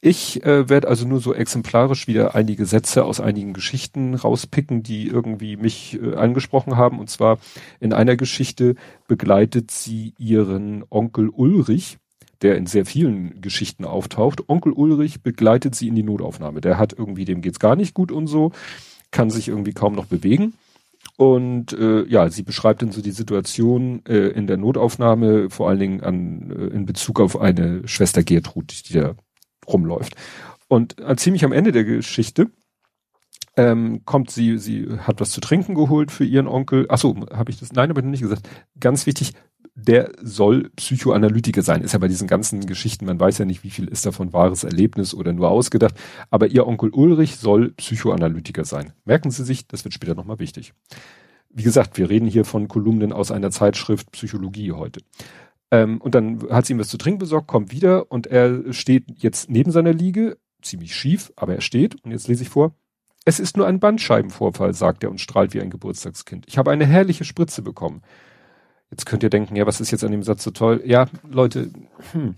Ich 0.00 0.42
äh, 0.44 0.70
werde 0.70 0.88
also 0.88 1.06
nur 1.06 1.20
so 1.20 1.34
exemplarisch 1.34 2.08
wieder 2.08 2.34
einige 2.34 2.64
Sätze 2.64 3.04
aus 3.04 3.20
einigen 3.20 3.52
Geschichten 3.52 4.14
rauspicken, 4.14 4.82
die 4.82 5.08
irgendwie 5.08 5.56
mich 5.56 6.00
äh, 6.02 6.14
angesprochen 6.14 6.76
haben. 6.76 6.98
Und 6.98 7.10
zwar 7.10 7.38
in 7.80 7.92
einer 7.92 8.16
Geschichte 8.16 8.76
begleitet 9.06 9.70
sie 9.70 10.14
ihren 10.16 10.84
Onkel 10.88 11.28
Ulrich 11.28 11.98
der 12.42 12.56
in 12.56 12.66
sehr 12.66 12.84
vielen 12.84 13.40
Geschichten 13.40 13.84
auftaucht. 13.84 14.48
Onkel 14.48 14.72
Ulrich 14.72 15.22
begleitet 15.22 15.74
sie 15.74 15.88
in 15.88 15.94
die 15.94 16.02
Notaufnahme. 16.02 16.60
Der 16.60 16.78
hat 16.78 16.92
irgendwie, 16.92 17.24
dem 17.24 17.40
geht's 17.40 17.58
gar 17.58 17.76
nicht 17.76 17.94
gut 17.94 18.12
und 18.12 18.26
so, 18.26 18.52
kann 19.10 19.30
sich 19.30 19.48
irgendwie 19.48 19.72
kaum 19.72 19.94
noch 19.94 20.06
bewegen. 20.06 20.54
Und 21.16 21.72
äh, 21.72 22.04
ja, 22.06 22.30
sie 22.30 22.42
beschreibt 22.42 22.82
dann 22.82 22.92
so 22.92 23.02
die 23.02 23.10
Situation 23.10 24.04
äh, 24.06 24.28
in 24.28 24.46
der 24.46 24.56
Notaufnahme, 24.56 25.50
vor 25.50 25.68
allen 25.68 25.78
Dingen 25.78 26.00
an, 26.00 26.50
äh, 26.50 26.74
in 26.74 26.86
Bezug 26.86 27.20
auf 27.20 27.40
eine 27.40 27.86
Schwester 27.86 28.22
Gertrud, 28.22 28.88
die 28.88 28.94
da 28.94 29.14
rumläuft. 29.66 30.14
Und 30.68 31.00
äh, 31.00 31.16
ziemlich 31.16 31.44
am 31.44 31.52
Ende 31.52 31.72
der 31.72 31.84
Geschichte 31.84 32.50
ähm, 33.56 34.02
kommt 34.04 34.30
sie, 34.30 34.58
sie 34.58 34.88
hat 35.00 35.20
was 35.20 35.30
zu 35.30 35.40
trinken 35.40 35.74
geholt 35.74 36.10
für 36.10 36.24
ihren 36.24 36.46
Onkel. 36.46 36.86
Ach 36.88 36.98
so, 36.98 37.14
habe 37.32 37.50
ich 37.50 37.58
das? 37.58 37.72
Nein, 37.72 37.90
aber 37.90 38.00
nicht 38.02 38.22
gesagt. 38.22 38.48
Ganz 38.80 39.06
wichtig, 39.06 39.34
der 39.74 40.12
soll 40.20 40.70
Psychoanalytiker 40.76 41.62
sein. 41.62 41.82
Ist 41.82 41.92
ja 41.92 41.98
bei 41.98 42.08
diesen 42.08 42.28
ganzen 42.28 42.66
Geschichten, 42.66 43.06
man 43.06 43.18
weiß 43.18 43.38
ja 43.38 43.44
nicht, 43.44 43.64
wie 43.64 43.70
viel 43.70 43.88
ist 43.88 44.04
davon 44.04 44.32
wahres 44.32 44.64
Erlebnis 44.64 45.14
oder 45.14 45.32
nur 45.32 45.50
ausgedacht. 45.50 45.94
Aber 46.30 46.48
ihr 46.48 46.66
Onkel 46.66 46.90
Ulrich 46.90 47.36
soll 47.36 47.72
Psychoanalytiker 47.72 48.64
sein. 48.64 48.92
Merken 49.04 49.30
Sie 49.30 49.44
sich, 49.44 49.66
das 49.66 49.84
wird 49.84 49.94
später 49.94 50.14
nochmal 50.14 50.38
wichtig. 50.38 50.74
Wie 51.48 51.62
gesagt, 51.62 51.98
wir 51.98 52.10
reden 52.10 52.26
hier 52.26 52.44
von 52.44 52.68
Kolumnen 52.68 53.12
aus 53.12 53.30
einer 53.30 53.50
Zeitschrift 53.50 54.10
Psychologie 54.12 54.72
heute. 54.72 55.00
Ähm, 55.70 56.00
und 56.00 56.14
dann 56.14 56.48
hat 56.50 56.66
sie 56.66 56.74
ihm 56.74 56.78
was 56.78 56.88
zu 56.88 56.98
trinken 56.98 57.18
besorgt, 57.18 57.48
kommt 57.48 57.72
wieder 57.72 58.10
und 58.12 58.26
er 58.26 58.72
steht 58.72 59.04
jetzt 59.16 59.50
neben 59.50 59.70
seiner 59.70 59.92
Liege, 59.92 60.38
ziemlich 60.60 60.94
schief, 60.94 61.32
aber 61.34 61.54
er 61.54 61.60
steht. 61.60 62.02
Und 62.04 62.10
jetzt 62.10 62.28
lese 62.28 62.42
ich 62.42 62.50
vor. 62.50 62.74
Es 63.24 63.40
ist 63.40 63.56
nur 63.56 63.66
ein 63.66 63.80
Bandscheibenvorfall, 63.80 64.74
sagt 64.74 65.04
er 65.04 65.10
und 65.10 65.20
strahlt 65.20 65.54
wie 65.54 65.60
ein 65.60 65.70
Geburtstagskind. 65.70 66.44
Ich 66.48 66.58
habe 66.58 66.70
eine 66.70 66.86
herrliche 66.86 67.24
Spritze 67.24 67.62
bekommen. 67.62 68.02
Jetzt 68.92 69.06
könnt 69.06 69.22
ihr 69.22 69.30
denken, 69.30 69.56
ja, 69.56 69.66
was 69.66 69.80
ist 69.80 69.90
jetzt 69.90 70.04
an 70.04 70.12
dem 70.12 70.22
Satz 70.22 70.44
so 70.44 70.50
toll? 70.50 70.82
Ja, 70.84 71.06
Leute, 71.26 71.70
hm, 72.12 72.34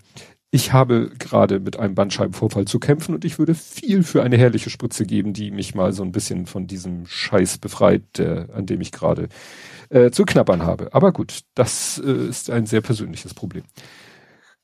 ich 0.53 0.73
habe 0.73 1.11
gerade 1.19 1.59
mit 1.59 1.81
einem 1.81 1.97
Bandscheibenvorfall 1.97 2.65
zu 2.67 2.79
kämpfen 2.79 3.13
und 3.13 3.25
ich 3.25 3.41
würde 3.41 3.57
viel 3.57 4.05
für 4.05 4.23
eine 4.23 4.37
herrliche 4.37 4.71
Spritze 4.71 5.05
geben, 5.05 5.33
die 5.33 5.51
mich 5.51 5.75
mal 5.75 5.93
so 5.93 6.05
ein 6.05 6.13
bisschen 6.13 6.47
von 6.47 6.69
diesem 6.69 7.07
Scheiß 7.07 7.59
befreit, 7.59 8.21
äh, 8.21 8.47
an 8.55 8.67
dem 8.67 8.81
ich 8.81 8.93
gerade 8.93 9.29
äh, 9.89 10.13
zu 10.13 10.25
knabbern 10.25 10.63
habe. 10.63 10.95
Aber 10.95 11.13
gut, 11.13 11.41
das 11.57 12.01
äh, 12.07 12.29
ist 12.29 12.51
ein 12.51 12.67
sehr 12.67 12.83
persönliches 12.83 13.35
Problem. 13.35 13.65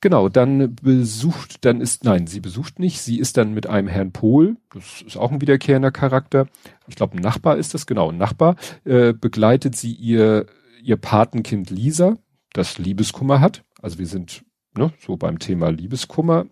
Genau, 0.01 0.29
dann 0.29 0.77
besucht, 0.77 1.65
dann 1.65 1.81
ist, 1.81 2.05
nein, 2.05 2.29
sie 2.29 2.39
besucht 2.39 2.79
nicht, 2.79 3.03
sie 3.03 3.19
ist 3.19 3.37
dann 3.37 3.53
mit 3.53 3.67
einem 3.67 3.89
Herrn 3.89 4.13
Pohl, 4.13 4.57
das 4.73 5.03
ist 5.05 5.17
auch 5.17 5.33
ein 5.33 5.41
wiederkehrender 5.41 5.91
Charakter, 5.91 6.47
ich 6.87 6.95
glaube 6.95 7.17
ein 7.17 7.21
Nachbar 7.21 7.59
ist 7.59 7.75
das, 7.75 7.85
genau, 7.85 8.11
ein 8.11 8.17
Nachbar, 8.17 8.55
äh, 8.85 9.13
begleitet 9.13 9.75
sie 9.75 9.93
ihr 9.93 10.47
ihr 10.82 10.97
Patenkind 10.97 11.71
Lisa, 11.71 12.16
das 12.52 12.78
Liebeskummer 12.78 13.40
hat. 13.40 13.64
Also 13.81 13.99
wir 13.99 14.07
sind 14.07 14.45
ne, 14.76 14.93
so 15.05 15.16
beim 15.16 15.38
Thema 15.38 15.71
Liebeskummer. 15.71 16.47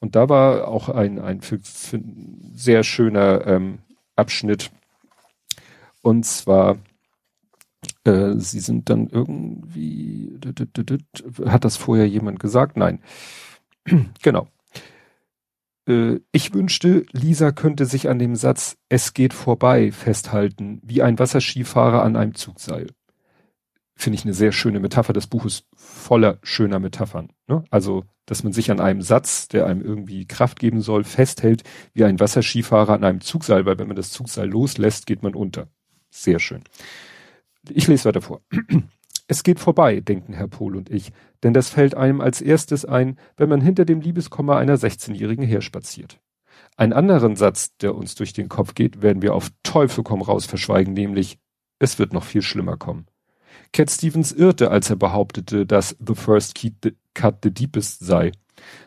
Und 0.00 0.16
da 0.16 0.28
war 0.28 0.68
auch 0.68 0.88
ein, 0.88 1.18
ein 1.18 1.40
sehr 2.54 2.84
schöner 2.84 3.46
ähm, 3.46 3.78
Abschnitt. 4.16 4.70
Und 6.02 6.24
zwar, 6.26 6.78
äh, 8.04 8.34
sie 8.36 8.60
sind 8.60 8.90
dann 8.90 9.08
irgendwie, 9.08 10.38
hat 11.46 11.64
das 11.64 11.76
vorher 11.76 12.08
jemand 12.08 12.40
gesagt? 12.40 12.76
Nein. 12.76 13.00
genau. 14.22 14.48
Äh, 15.88 16.20
ich 16.32 16.52
wünschte, 16.52 17.06
Lisa 17.12 17.52
könnte 17.52 17.86
sich 17.86 18.08
an 18.08 18.18
dem 18.18 18.36
Satz 18.36 18.76
Es 18.88 19.14
geht 19.14 19.32
vorbei 19.32 19.92
festhalten, 19.92 20.80
wie 20.84 21.02
ein 21.02 21.18
Wasserskifahrer 21.18 22.02
an 22.02 22.16
einem 22.16 22.34
Zugseil 22.34 22.88
finde 23.96 24.18
ich 24.18 24.24
eine 24.24 24.34
sehr 24.34 24.52
schöne 24.52 24.80
Metapher. 24.80 25.12
Das 25.12 25.26
Buch 25.26 25.44
ist 25.44 25.66
voller 25.76 26.38
schöner 26.42 26.78
Metaphern. 26.78 27.30
Ne? 27.46 27.64
Also, 27.70 28.04
dass 28.26 28.42
man 28.42 28.52
sich 28.52 28.70
an 28.70 28.80
einem 28.80 29.02
Satz, 29.02 29.48
der 29.48 29.66
einem 29.66 29.82
irgendwie 29.82 30.26
Kraft 30.26 30.58
geben 30.58 30.80
soll, 30.80 31.04
festhält, 31.04 31.62
wie 31.92 32.04
ein 32.04 32.20
Wasserskifahrer 32.20 32.94
an 32.94 33.04
einem 33.04 33.20
Zugseil, 33.20 33.66
weil 33.66 33.78
wenn 33.78 33.86
man 33.86 33.96
das 33.96 34.10
Zugseil 34.10 34.48
loslässt, 34.48 35.06
geht 35.06 35.22
man 35.22 35.34
unter. 35.34 35.68
Sehr 36.10 36.38
schön. 36.38 36.64
Ich 37.70 37.86
lese 37.86 38.06
weiter 38.06 38.22
vor. 38.22 38.40
Es 39.26 39.42
geht 39.42 39.58
vorbei, 39.58 40.00
denken 40.00 40.34
Herr 40.34 40.48
Pohl 40.48 40.76
und 40.76 40.90
ich, 40.90 41.10
denn 41.42 41.54
das 41.54 41.70
fällt 41.70 41.94
einem 41.94 42.20
als 42.20 42.42
erstes 42.42 42.84
ein, 42.84 43.18
wenn 43.38 43.48
man 43.48 43.62
hinter 43.62 43.86
dem 43.86 44.02
Liebeskomma 44.02 44.58
einer 44.58 44.76
16-Jährigen 44.76 45.46
herspaziert. 45.46 46.20
Einen 46.76 46.92
anderen 46.92 47.34
Satz, 47.34 47.74
der 47.78 47.94
uns 47.94 48.16
durch 48.16 48.34
den 48.34 48.50
Kopf 48.50 48.74
geht, 48.74 49.00
werden 49.00 49.22
wir 49.22 49.34
auf 49.34 49.50
Teufel 49.62 50.04
komm 50.04 50.20
raus 50.20 50.44
verschweigen, 50.44 50.92
nämlich, 50.92 51.38
es 51.78 51.98
wird 51.98 52.12
noch 52.12 52.24
viel 52.24 52.42
schlimmer 52.42 52.76
kommen. 52.76 53.06
Cat 53.72 53.90
Stevens 53.90 54.32
irrte, 54.32 54.70
als 54.70 54.90
er 54.90 54.96
behauptete, 54.96 55.66
dass 55.66 55.96
The 56.04 56.14
First 56.14 56.54
Cut 57.14 57.38
the 57.42 57.50
Deepest 57.50 58.00
sei. 58.00 58.32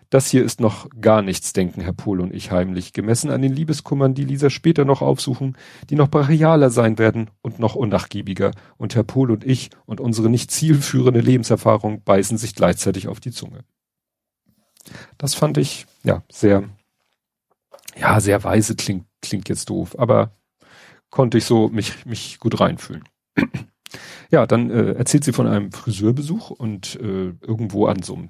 Das 0.09 0.29
hier 0.29 0.43
ist 0.43 0.62
noch 0.62 0.88
gar 1.01 1.21
nichts, 1.21 1.51
denken 1.51 1.81
Herr 1.81 1.91
Pohl 1.91 2.21
und 2.21 2.33
ich 2.33 2.51
heimlich, 2.51 2.93
gemessen 2.93 3.29
an 3.29 3.41
den 3.41 3.53
Liebeskummern, 3.53 4.13
die 4.13 4.24
Lisa 4.24 4.50
später 4.50 4.86
noch 4.86 5.01
aufsuchen, 5.01 5.57
die 5.89 5.95
noch 5.95 6.09
brachialer 6.09 6.69
sein 6.69 6.97
werden 6.97 7.29
und 7.41 7.59
noch 7.59 7.75
unnachgiebiger. 7.75 8.51
Und 8.77 8.95
Herr 8.95 9.03
Pohl 9.03 9.31
und 9.31 9.43
ich 9.43 9.69
und 9.86 10.00
unsere 10.00 10.29
nicht 10.29 10.50
zielführende 10.51 11.19
Lebenserfahrung 11.19 12.03
beißen 12.03 12.38
sich 12.38 12.55
gleichzeitig 12.55 13.09
auf 13.09 13.19
die 13.19 13.31
Zunge. 13.31 13.65
Das 15.17 15.33
fand 15.33 15.57
ich, 15.57 15.86
ja, 16.03 16.24
sehr, 16.31 16.63
ja, 18.00 18.21
sehr 18.21 18.43
weise 18.45 18.75
klingt, 18.75 19.05
klingt 19.21 19.50
jetzt 19.50 19.69
doof, 19.69 20.00
aber 20.00 20.31
konnte 21.09 21.38
ich 21.38 21.45
so 21.45 21.67
mich, 21.67 22.05
mich 22.05 22.39
gut 22.39 22.62
reinfühlen. 22.62 23.03
Ja, 24.32 24.46
dann 24.46 24.70
äh, 24.70 24.94
erzählt 24.94 25.24
sie 25.24 25.34
von 25.34 25.48
einem 25.48 25.72
Friseurbesuch 25.72 26.50
und 26.50 26.96
äh, 26.96 27.34
irgendwo 27.41 27.88
an 27.88 28.03
so 28.03 28.15
einem 28.15 28.29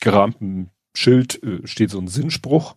gerahmten 0.00 0.70
Schild 0.94 1.42
äh, 1.42 1.66
steht 1.66 1.90
so 1.90 1.98
ein 1.98 2.08
Sinnspruch. 2.08 2.76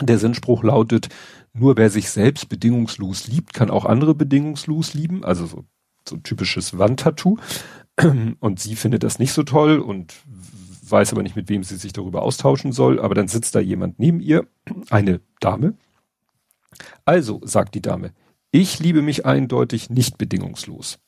Der 0.00 0.18
Sinnspruch 0.18 0.64
lautet, 0.64 1.08
nur 1.52 1.76
wer 1.76 1.90
sich 1.90 2.10
selbst 2.10 2.48
bedingungslos 2.48 3.28
liebt, 3.28 3.52
kann 3.52 3.70
auch 3.70 3.84
andere 3.84 4.14
bedingungslos 4.14 4.94
lieben. 4.94 5.24
Also 5.24 5.46
so, 5.46 5.64
so 6.08 6.16
ein 6.16 6.22
typisches 6.22 6.78
Wandtattoo. 6.78 7.36
Und 8.40 8.58
sie 8.58 8.74
findet 8.74 9.04
das 9.04 9.18
nicht 9.18 9.32
so 9.32 9.42
toll 9.42 9.78
und 9.78 10.14
weiß 10.88 11.12
aber 11.12 11.22
nicht, 11.22 11.36
mit 11.36 11.48
wem 11.48 11.62
sie 11.62 11.76
sich 11.76 11.92
darüber 11.92 12.22
austauschen 12.22 12.72
soll. 12.72 12.98
Aber 12.98 13.14
dann 13.14 13.28
sitzt 13.28 13.54
da 13.54 13.60
jemand 13.60 13.98
neben 13.98 14.20
ihr, 14.20 14.46
eine 14.90 15.20
Dame. 15.40 15.74
Also, 17.04 17.40
sagt 17.44 17.74
die 17.74 17.82
Dame, 17.82 18.12
ich 18.50 18.80
liebe 18.80 19.02
mich 19.02 19.26
eindeutig 19.26 19.90
nicht 19.90 20.18
bedingungslos. 20.18 20.98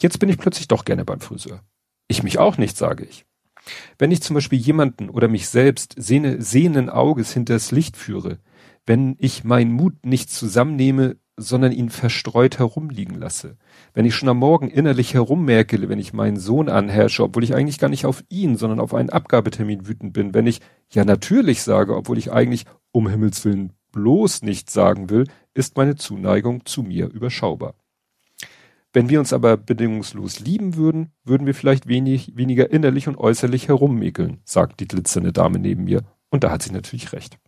Jetzt 0.00 0.18
bin 0.18 0.28
ich 0.28 0.38
plötzlich 0.38 0.68
doch 0.68 0.84
gerne 0.84 1.04
beim 1.04 1.20
Friseur. 1.20 1.62
Ich 2.08 2.22
mich 2.22 2.38
auch 2.38 2.58
nicht, 2.58 2.76
sage 2.76 3.04
ich. 3.04 3.24
Wenn 3.98 4.10
ich 4.10 4.22
zum 4.22 4.34
Beispiel 4.34 4.58
jemanden 4.58 5.10
oder 5.10 5.28
mich 5.28 5.48
selbst 5.48 5.94
sehne, 5.96 6.40
sehenden 6.40 6.88
Auges 6.88 7.32
hinters 7.32 7.70
Licht 7.70 7.96
führe, 7.96 8.38
wenn 8.86 9.16
ich 9.18 9.44
meinen 9.44 9.72
Mut 9.72 10.06
nicht 10.06 10.30
zusammennehme, 10.30 11.16
sondern 11.36 11.72
ihn 11.72 11.88
verstreut 11.88 12.58
herumliegen 12.58 13.16
lasse. 13.16 13.56
Wenn 13.94 14.04
ich 14.04 14.14
schon 14.14 14.28
am 14.28 14.38
Morgen 14.38 14.68
innerlich 14.68 15.14
herummerkele, 15.14 15.88
wenn 15.88 16.00
ich 16.00 16.12
meinen 16.12 16.38
Sohn 16.38 16.68
anherrsche, 16.68 17.22
obwohl 17.22 17.44
ich 17.44 17.54
eigentlich 17.54 17.78
gar 17.78 17.88
nicht 17.88 18.06
auf 18.06 18.24
ihn, 18.28 18.56
sondern 18.56 18.80
auf 18.80 18.92
einen 18.92 19.10
Abgabetermin 19.10 19.86
wütend 19.86 20.12
bin, 20.12 20.34
wenn 20.34 20.46
ich 20.46 20.60
ja 20.90 21.04
natürlich 21.04 21.62
sage, 21.62 21.94
obwohl 21.94 22.18
ich 22.18 22.32
eigentlich 22.32 22.64
um 22.90 23.08
Himmels 23.08 23.44
Willen 23.44 23.72
bloß 23.92 24.42
nicht 24.42 24.70
sagen 24.70 25.10
will, 25.10 25.24
ist 25.54 25.76
meine 25.76 25.94
Zuneigung 25.94 26.64
zu 26.64 26.82
mir 26.82 27.08
überschaubar. 27.08 27.74
Wenn 28.92 29.08
wir 29.08 29.20
uns 29.20 29.32
aber 29.32 29.56
bedingungslos 29.56 30.40
lieben 30.40 30.76
würden, 30.76 31.12
würden 31.24 31.46
wir 31.46 31.54
vielleicht 31.54 31.86
wenig, 31.86 32.32
weniger 32.36 32.70
innerlich 32.70 33.06
und 33.06 33.18
äußerlich 33.18 33.68
herummäkeln, 33.68 34.40
sagt 34.44 34.80
die 34.80 34.88
glitzernde 34.88 35.32
Dame 35.32 35.58
neben 35.58 35.84
mir. 35.84 36.02
Und 36.30 36.44
da 36.44 36.50
hat 36.50 36.62
sie 36.62 36.72
natürlich 36.72 37.12
recht. 37.12 37.38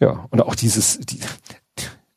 Ja, 0.00 0.26
und 0.30 0.42
auch 0.42 0.56
dieses, 0.56 0.98
die, 0.98 1.20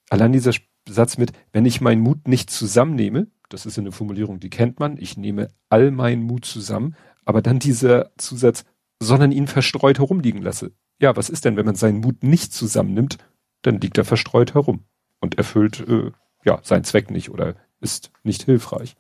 allein 0.10 0.32
dieser 0.32 0.54
Satz 0.90 1.18
mit, 1.18 1.32
wenn 1.52 1.66
ich 1.66 1.82
meinen 1.82 2.02
Mut 2.02 2.28
nicht 2.28 2.50
zusammennehme, 2.50 3.28
das 3.50 3.66
ist 3.66 3.78
eine 3.78 3.92
Formulierung, 3.92 4.40
die 4.40 4.50
kennt 4.50 4.80
man, 4.80 4.98
ich 4.98 5.18
nehme 5.18 5.50
all 5.70 5.92
meinen 5.92 6.24
Mut 6.24 6.46
zusammen, 6.46 6.96
aber 7.26 7.42
dann 7.42 7.60
dieser 7.60 8.12
Zusatz, 8.18 8.66
sondern 9.00 9.32
ihn 9.32 9.48
verstreut 9.48 10.00
herumliegen 10.00 10.42
lasse. 10.42 10.72
Ja, 11.00 11.16
was 11.16 11.30
ist 11.30 11.46
denn, 11.46 11.58
wenn 11.58 11.66
man 11.66 11.76
seinen 11.76 12.00
Mut 12.00 12.24
nicht 12.24 12.54
zusammennimmt, 12.54 13.18
dann 13.62 13.80
liegt 13.80 13.98
er 13.98 14.06
verstreut 14.06 14.54
herum 14.54 14.86
und 15.20 15.38
erfüllt 15.38 15.82
äh, 15.88 16.12
ja 16.44 16.60
seinen 16.64 16.84
Zweck 16.84 17.12
nicht 17.12 17.30
oder 17.30 17.56
ist 17.86 18.12
nicht 18.24 18.44
hilfreich. 18.44 18.96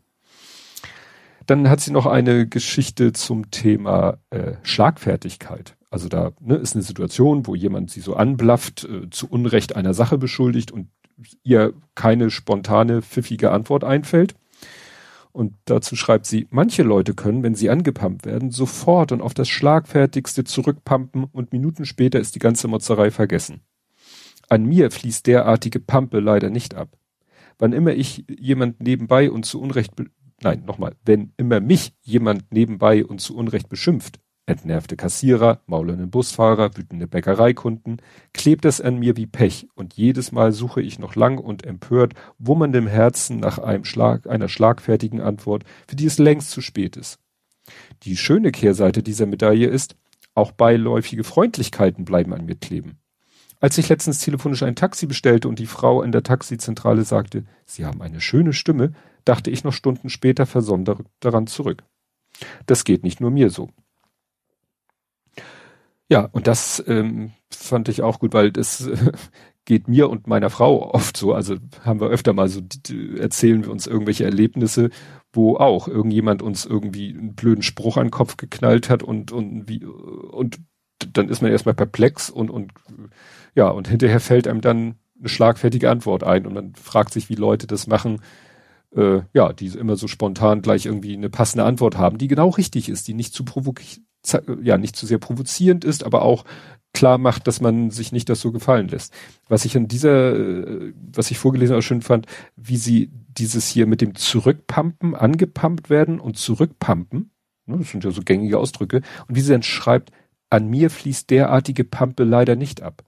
Dann 1.47 1.69
hat 1.69 1.81
sie 1.81 1.91
noch 1.91 2.05
eine 2.05 2.47
Geschichte 2.47 3.13
zum 3.13 3.49
Thema 3.49 4.19
äh, 4.29 4.53
Schlagfertigkeit. 4.61 5.75
Also 5.89 6.07
da 6.07 6.31
ne, 6.39 6.55
ist 6.55 6.75
eine 6.75 6.83
Situation, 6.83 7.47
wo 7.47 7.55
jemand 7.55 7.89
sie 7.89 8.01
so 8.01 8.15
anblafft, 8.15 8.83
äh, 8.83 9.09
zu 9.09 9.27
Unrecht 9.27 9.75
einer 9.75 9.95
Sache 9.95 10.19
beschuldigt 10.19 10.71
und 10.71 10.89
ihr 11.43 11.73
keine 11.95 12.29
spontane, 12.29 13.01
pfiffige 13.01 13.51
Antwort 13.51 13.83
einfällt. 13.83 14.35
Und 15.31 15.53
dazu 15.65 15.95
schreibt 15.95 16.27
sie, 16.27 16.47
manche 16.51 16.83
Leute 16.83 17.13
können, 17.15 17.43
wenn 17.43 17.55
sie 17.55 17.69
angepumpt 17.69 18.25
werden, 18.25 18.51
sofort 18.51 19.11
und 19.11 19.21
auf 19.21 19.33
das 19.33 19.49
Schlagfertigste 19.49 20.43
zurückpumpen 20.43 21.25
und 21.25 21.51
Minuten 21.51 21.85
später 21.85 22.19
ist 22.19 22.35
die 22.35 22.39
ganze 22.39 22.67
Motzerei 22.67 23.11
vergessen. 23.11 23.61
An 24.47 24.63
mir 24.65 24.91
fließt 24.91 25.25
derartige 25.25 25.79
Pampe 25.79 26.19
leider 26.19 26.49
nicht 26.49 26.75
ab. 26.75 26.89
Wann 27.57 27.73
immer 27.73 27.93
ich 27.93 28.25
jemand 28.29 28.81
nebenbei 28.81 29.31
und 29.31 29.45
zu 29.45 29.61
Unrecht, 29.61 29.93
nein, 30.41 30.63
nochmal, 30.65 30.95
wenn 31.05 31.33
immer 31.37 31.59
mich 31.59 31.93
jemand 32.01 32.51
nebenbei 32.51 33.05
und 33.05 33.21
zu 33.21 33.35
Unrecht 33.35 33.69
beschimpft, 33.69 34.19
entnervte 34.45 34.95
Kassierer, 34.95 35.61
maulende 35.65 36.07
Busfahrer, 36.07 36.75
wütende 36.77 37.07
Bäckereikunden, 37.07 38.01
klebt 38.33 38.65
es 38.65 38.81
an 38.81 38.99
mir 38.99 39.17
wie 39.17 39.25
Pech 39.25 39.67
und 39.75 39.95
jedes 39.95 40.31
Mal 40.31 40.51
suche 40.51 40.81
ich 40.81 40.99
noch 40.99 41.15
lang 41.15 41.37
und 41.37 41.65
empört, 41.65 42.13
wummerndem 42.37 42.87
Herzen 42.87 43.39
nach 43.39 43.57
einem 43.57 43.85
Schlag, 43.85 44.27
einer 44.27 44.49
schlagfertigen 44.49 45.21
Antwort, 45.21 45.63
für 45.87 45.95
die 45.95 46.05
es 46.05 46.17
längst 46.17 46.51
zu 46.51 46.61
spät 46.61 46.97
ist. 46.97 47.19
Die 48.03 48.17
schöne 48.17 48.51
Kehrseite 48.51 49.01
dieser 49.01 49.25
Medaille 49.25 49.67
ist, 49.67 49.95
auch 50.35 50.51
beiläufige 50.51 51.23
Freundlichkeiten 51.23 52.05
bleiben 52.05 52.33
an 52.33 52.45
mir 52.45 52.55
kleben. 52.55 52.99
Als 53.59 53.77
ich 53.77 53.89
letztens 53.89 54.19
telefonisch 54.19 54.63
ein 54.63 54.75
Taxi 54.75 55.05
bestellte 55.05 55.47
und 55.47 55.59
die 55.59 55.65
Frau 55.65 56.01
in 56.01 56.11
der 56.11 56.23
Taxizentrale 56.23 57.03
sagte, 57.03 57.45
Sie 57.65 57.85
haben 57.85 58.01
eine 58.01 58.21
schöne 58.21 58.53
Stimme, 58.53 58.93
dachte 59.23 59.49
ich 59.49 59.63
noch 59.63 59.73
Stunden 59.73 60.09
später 60.09 60.45
versondert 60.45 60.99
daran 61.19 61.47
zurück. 61.47 61.83
Das 62.65 62.83
geht 62.83 63.03
nicht 63.03 63.21
nur 63.21 63.31
mir 63.31 63.49
so. 63.49 63.69
Ja, 66.07 66.29
und 66.31 66.47
das 66.47 66.83
ähm, 66.85 67.31
fand 67.49 67.89
ich 67.89 68.03
auch 68.03 68.19
gut, 68.19 68.33
weil 68.33 68.51
das 68.51 68.85
äh, 68.85 69.11
geht 69.65 69.87
mir 69.87 70.09
und 70.09 70.27
meiner 70.27 70.51
Frau 70.51 70.93
oft 70.93 71.17
so. 71.17 71.33
Also 71.33 71.55
haben 71.83 71.99
wir 71.99 72.09
öfter 72.09 72.33
mal 72.33 72.47
so, 72.47 72.61
erzählen 73.17 73.63
wir 73.63 73.71
uns 73.71 73.87
irgendwelche 73.87 74.23
Erlebnisse, 74.23 74.91
wo 75.33 75.57
auch 75.57 75.87
irgendjemand 75.87 76.41
uns 76.41 76.65
irgendwie 76.65 77.09
einen 77.09 77.35
blöden 77.35 77.63
Spruch 77.63 77.97
an 77.97 78.07
den 78.07 78.11
Kopf 78.11 78.37
geknallt 78.37 78.89
hat 78.89 79.01
und, 79.01 79.31
und 79.31 79.67
wie, 79.67 79.83
und 79.83 80.59
dann 80.99 81.29
ist 81.29 81.41
man 81.41 81.51
erstmal 81.51 81.75
perplex 81.75 82.29
und, 82.29 82.49
und, 82.49 82.71
ja, 83.53 83.69
und 83.69 83.87
hinterher 83.87 84.19
fällt 84.19 84.47
einem 84.47 84.61
dann 84.61 84.95
eine 85.19 85.29
schlagfertige 85.29 85.89
Antwort 85.89 86.23
ein 86.23 86.45
und 86.45 86.53
man 86.53 86.75
fragt 86.75 87.13
sich, 87.13 87.29
wie 87.29 87.35
Leute 87.35 87.67
das 87.67 87.87
machen, 87.87 88.21
äh, 88.95 89.21
ja, 89.33 89.53
die 89.53 89.67
immer 89.67 89.95
so 89.95 90.07
spontan 90.07 90.61
gleich 90.61 90.85
irgendwie 90.85 91.13
eine 91.13 91.29
passende 91.29 91.65
Antwort 91.65 91.97
haben, 91.97 92.17
die 92.17 92.27
genau 92.27 92.49
richtig 92.49 92.89
ist, 92.89 93.07
die 93.07 93.13
nicht 93.13 93.33
zu 93.33 93.45
ja 94.63 94.77
nicht 94.77 94.95
zu 94.95 95.05
sehr 95.05 95.19
provozierend 95.19 95.85
ist, 95.85 96.03
aber 96.03 96.23
auch 96.23 96.45
klar 96.93 97.17
macht, 97.19 97.45
dass 97.45 97.61
man 97.61 97.91
sich 97.91 98.11
nicht 98.11 98.29
das 98.29 98.41
so 98.41 98.51
gefallen 98.51 98.87
lässt. 98.87 99.13
Was 99.47 99.65
ich 99.65 99.77
an 99.77 99.87
dieser, 99.87 100.35
äh, 100.35 100.93
was 101.13 101.29
ich 101.29 101.37
vorgelesen 101.37 101.73
habe, 101.73 101.83
schön 101.83 102.01
fand, 102.01 102.25
wie 102.55 102.77
sie 102.77 103.11
dieses 103.37 103.67
hier 103.67 103.85
mit 103.85 104.01
dem 104.01 104.15
Zurückpumpen, 104.15 105.13
angepumpt 105.13 105.89
werden 105.89 106.19
und 106.19 106.37
zurückpumpen, 106.37 107.31
ne, 107.65 107.77
das 107.77 107.91
sind 107.91 108.03
ja 108.03 108.11
so 108.11 108.21
gängige 108.23 108.57
Ausdrücke, 108.57 109.01
und 109.27 109.35
wie 109.35 109.41
sie 109.41 109.51
dann 109.51 109.63
schreibt, 109.63 110.11
an 110.49 110.69
mir 110.69 110.89
fließt 110.89 111.29
derartige 111.29 111.83
Pampe 111.83 112.23
leider 112.23 112.55
nicht 112.55 112.81
ab. 112.81 113.03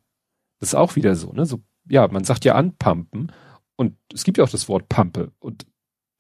Das 0.59 0.69
ist 0.69 0.75
auch 0.75 0.95
wieder 0.95 1.15
so, 1.15 1.33
ne? 1.33 1.45
So, 1.45 1.61
ja, 1.89 2.07
man 2.07 2.23
sagt 2.23 2.45
ja 2.45 2.55
anpumpen 2.55 3.31
und 3.75 3.97
es 4.13 4.23
gibt 4.23 4.37
ja 4.37 4.43
auch 4.43 4.49
das 4.49 4.67
Wort 4.67 4.89
Pampe 4.89 5.31
und 5.39 5.65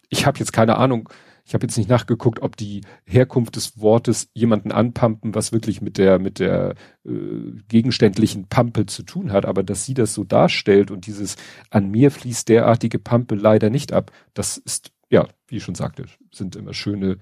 ich 0.09 0.25
habe 0.25 0.39
jetzt 0.39 0.53
keine 0.53 0.77
Ahnung, 0.77 1.09
ich 1.45 1.53
habe 1.53 1.65
jetzt 1.65 1.77
nicht 1.77 1.89
nachgeguckt, 1.89 2.41
ob 2.41 2.57
die 2.57 2.81
Herkunft 3.05 3.55
des 3.55 3.79
Wortes 3.79 4.29
jemanden 4.33 4.71
anpumpen, 4.71 5.33
was 5.33 5.53
wirklich 5.53 5.81
mit 5.81 5.97
der 5.97 6.19
mit 6.19 6.39
der 6.39 6.75
äh, 7.05 7.51
gegenständlichen 7.67 8.47
Pampe 8.47 8.85
zu 8.85 9.03
tun 9.03 9.31
hat, 9.31 9.45
aber 9.45 9.63
dass 9.63 9.85
sie 9.85 9.93
das 9.93 10.13
so 10.13 10.23
darstellt 10.23 10.91
und 10.91 11.07
dieses 11.07 11.35
an 11.69 11.89
mir 11.89 12.11
fließt 12.11 12.49
derartige 12.49 12.99
Pampe 12.99 13.35
leider 13.35 13.69
nicht 13.69 13.93
ab, 13.93 14.11
das 14.33 14.57
ist 14.57 14.91
ja, 15.09 15.25
wie 15.47 15.57
ich 15.57 15.63
schon 15.63 15.75
sagte, 15.75 16.05
sind 16.33 16.55
immer 16.57 16.73
schöne 16.73 17.17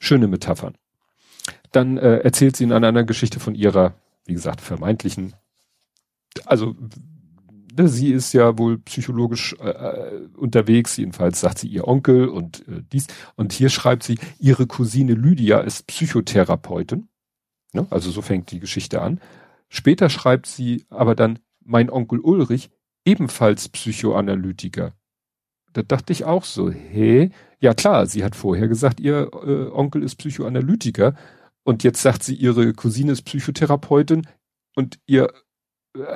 schöne 0.00 0.26
Metaphern. 0.26 0.74
Dann 1.72 1.98
äh, 1.98 2.18
erzählt 2.18 2.56
sie 2.56 2.64
in 2.64 2.72
einer 2.72 3.04
Geschichte 3.04 3.40
von 3.40 3.54
ihrer, 3.54 3.94
wie 4.26 4.34
gesagt, 4.34 4.60
vermeintlichen 4.60 5.34
also 6.46 6.76
ne, 7.76 7.88
sie 7.88 8.12
ist 8.12 8.32
ja 8.32 8.58
wohl 8.58 8.78
psychologisch 8.78 9.54
äh, 9.60 10.26
unterwegs, 10.36 10.96
jedenfalls 10.96 11.40
sagt 11.40 11.58
sie 11.58 11.68
ihr 11.68 11.86
Onkel 11.86 12.28
und 12.28 12.66
äh, 12.68 12.82
dies. 12.92 13.06
Und 13.36 13.52
hier 13.52 13.68
schreibt 13.68 14.02
sie, 14.02 14.18
ihre 14.38 14.66
Cousine 14.66 15.14
Lydia 15.14 15.60
ist 15.60 15.86
Psychotherapeutin. 15.86 17.08
Ne? 17.72 17.86
Also 17.90 18.10
so 18.10 18.22
fängt 18.22 18.50
die 18.50 18.60
Geschichte 18.60 19.00
an. 19.02 19.20
Später 19.68 20.08
schreibt 20.08 20.46
sie 20.46 20.86
aber 20.88 21.14
dann, 21.14 21.38
mein 21.62 21.90
Onkel 21.90 22.20
Ulrich, 22.20 22.70
ebenfalls 23.04 23.68
Psychoanalytiker. 23.68 24.94
Da 25.74 25.82
dachte 25.82 26.12
ich 26.12 26.24
auch 26.24 26.44
so, 26.44 26.70
hä? 26.70 27.30
Ja 27.60 27.74
klar, 27.74 28.06
sie 28.06 28.24
hat 28.24 28.34
vorher 28.34 28.68
gesagt, 28.68 29.00
ihr 29.00 29.30
äh, 29.32 29.70
Onkel 29.70 30.02
ist 30.02 30.16
Psychoanalytiker. 30.16 31.14
Und 31.68 31.84
jetzt 31.84 32.00
sagt 32.00 32.22
sie, 32.22 32.34
ihre 32.34 32.72
Cousine 32.72 33.12
ist 33.12 33.26
Psychotherapeutin 33.26 34.26
und 34.74 34.98
ihr 35.04 35.30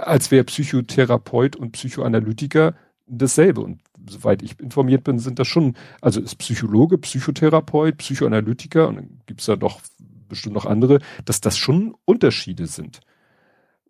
als 0.01 0.31
wäre 0.31 0.45
Psychotherapeut 0.45 1.57
und 1.57 1.73
Psychoanalytiker 1.73 2.75
dasselbe. 3.07 3.61
Und 3.61 3.83
soweit 4.09 4.43
ich 4.43 4.59
informiert 4.61 5.05
bin, 5.05 5.19
sind 5.19 5.39
das 5.39 5.49
schon, 5.49 5.77
also 6.01 6.23
ist 6.23 6.37
Psychologe, 6.37 6.97
Psychotherapeut, 6.97 7.99
Psychoanalytiker 7.99 8.89
und 8.89 8.97
dann 8.97 9.21
gibt's 9.27 9.45
da 9.45 9.57
doch 9.57 9.83
bestimmt 10.27 10.55
noch 10.55 10.65
andere, 10.65 11.01
dass 11.27 11.43
das 11.43 11.59
schon 11.59 11.97
Unterschiede 12.07 12.67
sind. 12.67 13.01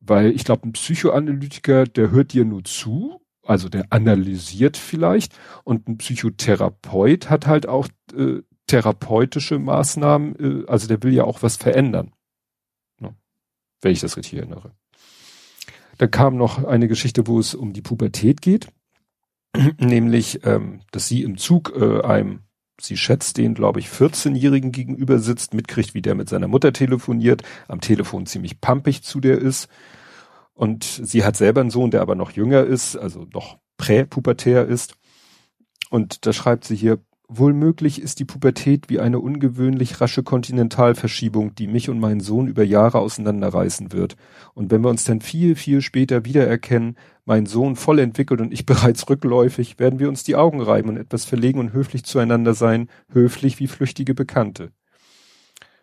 Weil 0.00 0.32
ich 0.32 0.44
glaube, 0.44 0.66
ein 0.66 0.72
Psychoanalytiker, 0.72 1.84
der 1.84 2.10
hört 2.10 2.32
dir 2.32 2.44
nur 2.44 2.64
zu, 2.64 3.20
also 3.44 3.68
der 3.68 3.86
analysiert 3.90 4.76
vielleicht, 4.76 5.38
und 5.62 5.86
ein 5.86 5.98
Psychotherapeut 5.98 7.30
hat 7.30 7.46
halt 7.46 7.68
auch 7.68 7.86
äh, 8.16 8.40
therapeutische 8.72 9.58
Maßnahmen, 9.58 10.64
äh, 10.64 10.66
also 10.66 10.88
der 10.88 11.02
will 11.02 11.12
ja 11.12 11.24
auch 11.24 11.42
was 11.42 11.56
verändern. 11.56 12.12
Ne? 12.98 13.14
Wenn 13.82 13.92
ich 13.92 14.00
das 14.00 14.16
richtig 14.16 14.38
erinnere. 14.38 14.72
Da 15.98 16.06
kam 16.06 16.36
noch 16.36 16.64
eine 16.64 16.88
Geschichte, 16.88 17.26
wo 17.26 17.38
es 17.38 17.54
um 17.54 17.74
die 17.74 17.82
Pubertät 17.82 18.40
geht, 18.40 18.68
nämlich, 19.78 20.46
ähm, 20.46 20.80
dass 20.90 21.06
sie 21.06 21.22
im 21.22 21.36
Zug 21.36 21.72
äh, 21.76 22.00
einem 22.00 22.44
sie 22.80 22.96
schätzt 22.96 23.36
den, 23.36 23.54
glaube 23.54 23.78
ich, 23.78 23.88
14-Jährigen 23.88 24.72
gegenüber 24.72 25.18
sitzt, 25.20 25.54
mitkriegt, 25.54 25.94
wie 25.94 26.02
der 26.02 26.16
mit 26.16 26.28
seiner 26.28 26.48
Mutter 26.48 26.72
telefoniert, 26.72 27.42
am 27.68 27.80
Telefon 27.80 28.26
ziemlich 28.26 28.60
pampig 28.60 29.04
zu 29.04 29.20
der 29.20 29.38
ist. 29.38 29.68
Und 30.54 30.82
sie 30.82 31.22
hat 31.22 31.36
selber 31.36 31.60
einen 31.60 31.70
Sohn, 31.70 31.92
der 31.92 32.00
aber 32.00 32.16
noch 32.16 32.32
jünger 32.32 32.64
ist, 32.64 32.96
also 32.96 33.28
noch 33.32 33.58
präpubertär 33.76 34.66
ist. 34.66 34.96
Und 35.90 36.26
da 36.26 36.32
schreibt 36.32 36.64
sie 36.64 36.74
hier, 36.74 36.98
wohl 37.38 37.52
möglich 37.52 38.00
ist 38.00 38.18
die 38.18 38.24
Pubertät 38.24 38.88
wie 38.88 39.00
eine 39.00 39.18
ungewöhnlich 39.18 40.00
rasche 40.00 40.22
Kontinentalverschiebung, 40.22 41.54
die 41.54 41.66
mich 41.66 41.88
und 41.88 42.00
meinen 42.00 42.20
Sohn 42.20 42.46
über 42.46 42.64
Jahre 42.64 42.98
auseinanderreißen 42.98 43.92
wird. 43.92 44.16
Und 44.54 44.70
wenn 44.70 44.82
wir 44.82 44.90
uns 44.90 45.04
dann 45.04 45.20
viel, 45.20 45.54
viel 45.54 45.82
später 45.82 46.24
wiedererkennen, 46.24 46.96
mein 47.24 47.46
Sohn 47.46 47.76
voll 47.76 47.98
entwickelt 47.98 48.40
und 48.40 48.52
ich 48.52 48.66
bereits 48.66 49.08
rückläufig, 49.08 49.78
werden 49.78 49.98
wir 49.98 50.08
uns 50.08 50.24
die 50.24 50.36
Augen 50.36 50.60
reiben 50.60 50.90
und 50.90 50.96
etwas 50.96 51.24
verlegen 51.24 51.60
und 51.60 51.72
höflich 51.72 52.04
zueinander 52.04 52.54
sein, 52.54 52.88
höflich 53.12 53.58
wie 53.58 53.66
flüchtige 53.66 54.14
Bekannte. 54.14 54.70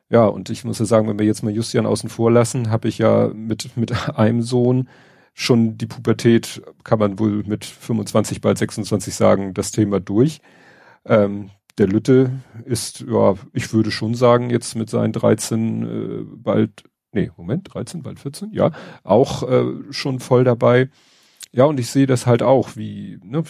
Ja, 0.10 0.26
und 0.26 0.50
ich 0.50 0.66
muss 0.66 0.80
ja 0.80 0.86
sagen, 0.86 1.08
wenn 1.08 1.20
wir 1.20 1.26
jetzt 1.26 1.44
mal 1.44 1.54
Justian 1.54 1.86
außen 1.86 2.10
vor 2.10 2.32
lassen, 2.32 2.72
habe 2.72 2.88
ich 2.88 2.98
ja 2.98 3.30
mit, 3.34 3.78
mit 3.78 4.10
einem 4.18 4.42
Sohn 4.42 4.90
schon 5.34 5.78
die 5.78 5.86
Pubertät, 5.86 6.62
kann 6.84 7.00
man 7.00 7.20
wohl 7.20 7.44
mit 7.46 7.64
25, 7.64 8.42
bald 8.42 8.58
26 8.58 9.14
sagen, 9.16 9.54
das 9.54 9.72
Thema 9.72 10.00
durch. 10.00 10.42
Ähm, 11.10 11.50
der 11.78 11.88
Lütte 11.88 12.32
ist, 12.66 13.02
ja, 13.10 13.36
ich 13.54 13.74
würde 13.74 13.92
schon 13.92 14.14
sagen, 14.14 14.50
jetzt 14.50 14.76
mit 14.76 14.90
seinen 14.90 15.14
13, 15.14 15.84
äh, 15.84 16.26
bald, 16.36 16.84
nee, 17.14 17.32
Moment, 17.38 17.74
13, 17.74 18.04
bald 18.04 18.20
14, 18.20 18.52
ja, 18.54 18.72
auch 19.04 19.44
äh, 19.50 19.64
schon 19.90 20.20
voll 20.20 20.44
dabei. 20.44 20.90
Ja, 21.52 21.66
und 21.66 21.80
ich 21.80 21.90
sehe 21.90 22.06
das 22.06 22.28
halt 22.28 22.44
auch, 22.44 22.76
wie, 22.76 23.20
ne, 23.24 23.44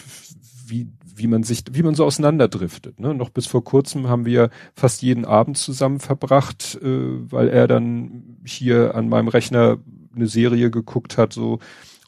wie, 0.67 0.87
wie 1.15 1.27
man 1.27 1.43
sich, 1.43 1.63
wie 1.71 1.83
man 1.83 1.95
so 1.95 2.05
auseinanderdriftet. 2.05 2.99
Ne? 2.99 3.13
Noch 3.13 3.29
bis 3.29 3.45
vor 3.45 3.63
kurzem 3.63 4.07
haben 4.07 4.25
wir 4.25 4.51
fast 4.73 5.01
jeden 5.01 5.25
Abend 5.25 5.57
zusammen 5.57 5.99
verbracht, 5.99 6.79
äh, 6.81 7.31
weil 7.31 7.49
er 7.49 7.67
dann 7.67 8.37
hier 8.45 8.95
an 8.95 9.09
meinem 9.09 9.27
Rechner 9.27 9.79
eine 10.15 10.27
Serie 10.27 10.71
geguckt 10.71 11.17
hat, 11.17 11.33
so 11.33 11.59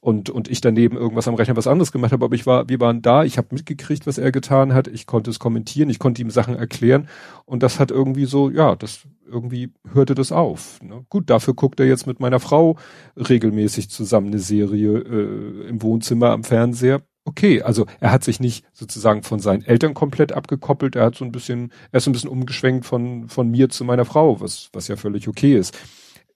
und 0.01 0.29
und 0.31 0.49
ich 0.49 0.61
daneben 0.61 0.97
irgendwas 0.97 1.27
am 1.27 1.35
Rechner 1.35 1.55
was 1.55 1.67
anderes 1.67 1.91
gemacht 1.91 2.11
habe, 2.11 2.25
aber 2.25 2.35
ich 2.35 2.45
war, 2.45 2.67
wir 2.67 2.79
waren 2.79 3.01
da, 3.01 3.23
ich 3.23 3.37
habe 3.37 3.49
mitgekriegt, 3.51 4.07
was 4.07 4.17
er 4.17 4.31
getan 4.31 4.73
hat, 4.73 4.87
ich 4.87 5.05
konnte 5.05 5.29
es 5.29 5.39
kommentieren, 5.39 5.89
ich 5.89 5.99
konnte 5.99 6.21
ihm 6.21 6.31
Sachen 6.31 6.55
erklären 6.55 7.07
und 7.45 7.63
das 7.63 7.79
hat 7.79 7.91
irgendwie 7.91 8.25
so, 8.25 8.49
ja, 8.49 8.75
das 8.75 9.07
irgendwie 9.25 9.71
hörte 9.93 10.15
das 10.15 10.31
auf. 10.31 10.79
Ne? 10.81 11.05
Gut, 11.09 11.29
dafür 11.29 11.53
guckt 11.53 11.79
er 11.79 11.85
jetzt 11.85 12.07
mit 12.07 12.19
meiner 12.19 12.39
Frau 12.39 12.77
regelmäßig 13.15 13.89
zusammen 13.89 14.27
eine 14.27 14.39
Serie 14.39 14.97
äh, 14.97 15.67
im 15.69 15.81
Wohnzimmer 15.81 16.31
am 16.31 16.43
Fernseher. 16.43 17.01
Okay, 17.23 17.61
also 17.61 17.85
er 17.99 18.11
hat 18.11 18.23
sich 18.23 18.39
nicht 18.39 18.65
sozusagen 18.73 19.21
von 19.21 19.39
seinen 19.39 19.63
Eltern 19.63 19.93
komplett 19.93 20.31
abgekoppelt, 20.31 20.95
er 20.95 21.05
hat 21.05 21.15
so 21.15 21.23
ein 21.23 21.31
bisschen, 21.31 21.71
er 21.91 21.99
ist 21.99 22.05
so 22.05 22.09
ein 22.09 22.13
bisschen 22.13 22.31
umgeschwenkt 22.31 22.87
von, 22.87 23.29
von 23.29 23.49
mir 23.49 23.69
zu 23.69 23.85
meiner 23.85 24.05
Frau, 24.05 24.41
was, 24.41 24.69
was 24.73 24.87
ja 24.87 24.95
völlig 24.95 25.27
okay 25.27 25.55
ist. 25.55 25.77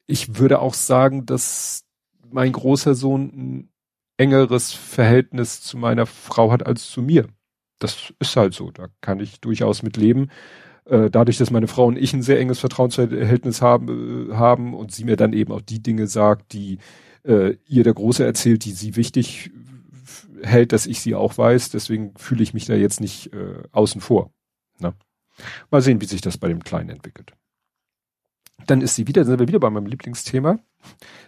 Ich 0.06 0.38
würde 0.38 0.60
auch 0.60 0.76
sagen, 0.76 1.26
dass 1.26 1.85
mein 2.32 2.52
großer 2.52 2.96
Sohn 2.96 3.22
ein 3.22 3.70
engeres 4.18 4.72
Verhältnis 4.72 5.62
zu 5.62 5.78
meiner 5.78 6.06
Frau 6.06 6.52
hat 6.52 6.66
als 6.66 6.90
zu 6.90 7.02
mir. 7.02 7.28
Das 7.80 8.14
ist 8.20 8.36
halt 8.36 8.54
so, 8.54 8.72
da 8.72 8.88
kann 9.02 9.20
ich 9.20 9.42
durchaus 9.42 9.84
mit 9.84 9.98
leben. 9.98 10.30
Äh, 10.86 11.10
dadurch, 11.10 11.38
dass 11.38 11.52
meine 11.52 11.68
Frau 11.68 11.86
und 11.86 11.98
ich 11.98 12.14
ein 12.14 12.22
sehr 12.22 12.40
enges 12.40 12.60
Vertrauensverhältnis 12.60 13.62
haben, 13.62 14.30
äh, 14.30 14.36
haben 14.36 14.74
und 14.74 14.92
sie 14.92 15.04
mir 15.04 15.18
dann 15.18 15.34
eben 15.34 15.52
auch 15.52 15.62
die 15.62 15.82
Dinge 15.82 16.08
sagt, 16.08 16.54
die 16.54 16.78
äh, 17.24 17.58
ihr 17.68 17.84
der 17.84 17.94
Große 17.94 18.24
erzählt, 18.24 18.66
die 18.66 18.72
sie 18.72 18.96
wichtig 18.96 19.52
hält, 20.42 20.72
dass 20.72 20.86
ich 20.86 21.02
sie 21.02 21.16
auch 21.16 21.38
weiß. 21.38 21.72
Deswegen 21.72 22.14
fühle 22.18 22.44
ich 22.44 22.54
mich 22.54 22.66
da 22.66 22.76
jetzt 22.76 23.02
nicht 23.02 23.34
äh, 23.34 23.64
außen 23.72 24.00
vor. 24.00 24.32
Ne? 24.80 24.94
Mal 25.72 25.82
sehen, 25.82 26.02
wie 26.02 26.06
sich 26.06 26.22
das 26.22 26.38
bei 26.38 26.48
dem 26.48 26.64
Kleinen 26.64 26.90
entwickelt. 26.90 27.34
Dann 28.68 28.82
ist 28.82 28.96
sie 28.96 29.08
wieder, 29.08 29.26
sind 29.26 29.40
wir 29.40 29.48
wieder 29.48 29.60
bei 29.60 29.70
meinem 29.70 29.88
Lieblingsthema. 29.88 30.60